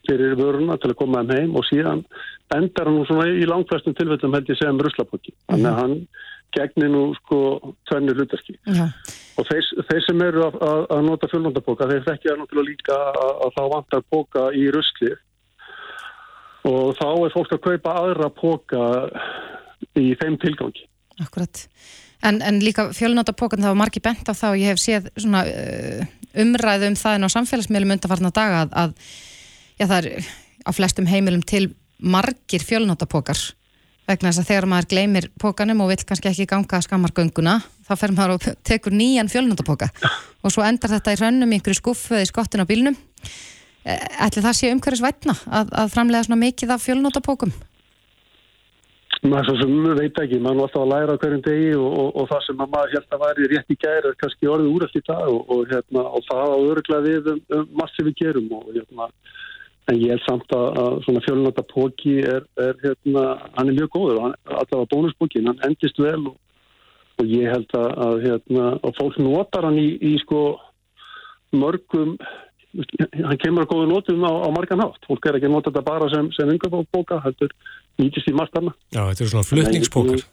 [0.04, 2.02] fyrir vöruna til að koma þeim heim og síðan
[2.52, 5.32] endar hann svona í langflestum tilfellum held ég segja um ruslapóki.
[5.48, 5.94] Þannig að hann
[6.58, 7.38] gegnir nú sko
[7.88, 8.58] tvennir hlutarki.
[8.66, 8.90] Já.
[9.34, 13.32] Og þeir, þeir sem eru að, að, að nota fjölnóttabóka, þeir þekkja náttúrulega líka að,
[13.46, 15.10] að þá vantar póka í rusli
[16.64, 18.84] og þá er fólk að kaupa aðra póka
[20.00, 20.86] í þeim tilgangi.
[21.22, 21.64] Akkurat.
[22.24, 25.42] En, en líka fjölnóta pókan það var margi bent á og ég hef séð svona
[25.44, 26.06] uh,
[26.40, 28.94] umræðu um það en á samfélagsmiðlum undanfarna daga að,
[29.76, 30.30] já, það er
[30.64, 31.66] á flestum heimilum til
[32.00, 33.38] margir fjölnóta pókar
[34.08, 38.14] vegna þess að þegar maður gleymir pókanum og vill kannski ekki ganga skammargönguna þá fer
[38.16, 39.90] maður og tekur nýjan fjölnóta póka
[40.42, 42.98] og svo endar þetta í rönnum í einhverju skuffu eða í skottin á bílnum
[43.84, 47.50] Ætli það sé umhverjus vætna að, að framlega svona mikið af fjölnóta pókum?
[49.24, 52.26] Maður svo sem veit ekki, maður er alltaf að læra hverjum degi og, og, og
[52.28, 55.02] það sem að maður held að væri rétt í gæri er kannski orðið úrætt í
[55.04, 59.08] dag og, og, hérna, það á öruglega við um, um margt sem við gerum hérna,
[59.92, 63.24] en ég held samt að, að svona fjölnóta póki er, er hérna,
[63.56, 66.36] hann er mjög góður hann- allavega bónuspókin, hann endist vel og,
[67.20, 70.40] og ég held að, að hérna, og fólk notar hann í, í sko
[71.54, 72.16] mörgum
[72.74, 75.84] hann kemur að góðu notum á, á margan hátt fólk er ekki að nota þetta
[75.86, 77.52] bara sem, sem yngöfbóka heldur
[78.02, 80.24] nýtist í margt annað Já, þetta eru svona flutningspókar.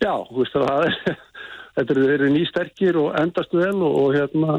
[0.00, 1.18] Já, þú veist að það er
[1.76, 4.56] þetta eru, eru nýsterkir og endast vel og, og hérna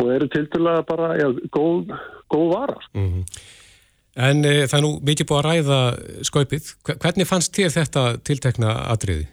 [0.00, 1.90] og eru tildulega bara já, góð,
[2.32, 3.02] góð vara sko.
[4.20, 5.76] En e, það er nú mikið búið að ræða
[6.26, 6.70] skaupið.
[6.86, 9.26] Hve- Hvernig fannst þér þetta tiltekna atriði?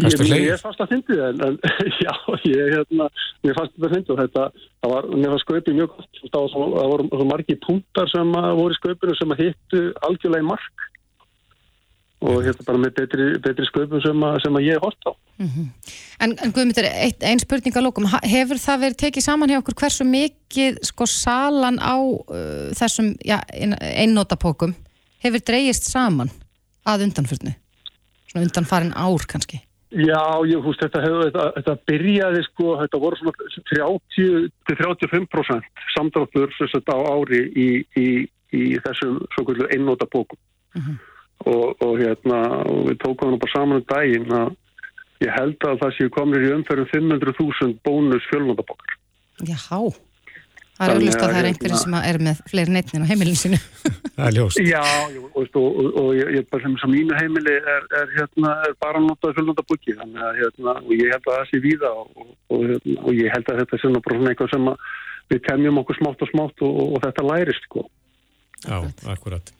[0.00, 2.12] Ég, ég, ég fannst að fyndi það, en, en já,
[2.48, 3.08] ég, hérna,
[3.44, 4.46] mér fannst að fyndi og þetta,
[4.80, 8.12] það var, mér fannst skaupið mjög gott, það, var svo, það voru svo margi punktar
[8.12, 10.86] sem að voru í skaupinu sem að hittu algjörlega í mark
[12.20, 15.12] og hérna bara með betri, betri skaupum sem að, sem að ég hort á.
[16.20, 20.04] En, en Guðmyndur, einn spurning að lókum, hefur það verið tekið saman hjá okkur hversu
[20.04, 24.76] mikið sko salan á uh, þessum ja, einnótapókum
[25.24, 26.28] hefur dreigist saman
[26.84, 27.54] að undanfyrnu?
[28.28, 29.62] Svona undanfarin ár kannski?
[29.90, 33.34] Já, ég húst, þetta, þetta, þetta byrjaði sko, þetta voru svona
[34.70, 37.68] 30-35% samdráttur á ári í,
[37.98, 38.08] í,
[38.54, 40.38] í þessum svo kvöldu einnóta bókum.
[41.48, 42.38] og, og hérna,
[42.68, 44.54] og við tókum hann bara saman um daginn að
[45.24, 48.96] ég held að það séu komnir í umferðum 500.000 bónus fjölnótabókar.
[49.48, 49.56] Já,
[50.80, 53.60] það er auðvitað að það er einhverjir sem er með fleiri neittnin á heimilin sínu.
[54.20, 54.58] Það er ljóst.
[54.60, 54.82] Já,
[55.14, 58.50] jú, og, og, og, og ég, ég bara sem sem mínu heimili er, er, hérna,
[58.66, 62.10] er bara notað fjölnótabóki þannig að hérna, og ég held að það sé víða og,
[62.16, 64.90] og, og, hérna, og ég held að þetta sé bara svona eitthvað sem að
[65.30, 67.86] við temjum okkur smátt og smátt og, og þetta lærist sko.
[68.66, 68.76] Já,
[69.08, 69.54] akkurat.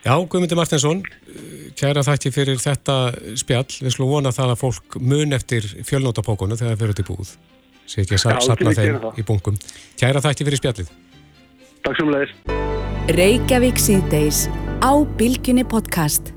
[0.00, 1.02] Já, Guðmundur Martinsson,
[1.76, 2.96] kæra þætti fyrir þetta
[3.36, 3.68] spjall.
[3.84, 7.34] Við slúum vona það að fólk mun eftir fjölnótapókunu þegar það fyrir í búð.
[7.86, 9.56] Sér ekki að sapna þeim í bunkum.
[10.00, 10.92] Kæra þætti fyrir spjallið.
[11.86, 12.34] Takk sem leiðis.
[13.16, 14.44] Reykjavík síðdeis
[14.84, 16.34] á Bilginni podcast.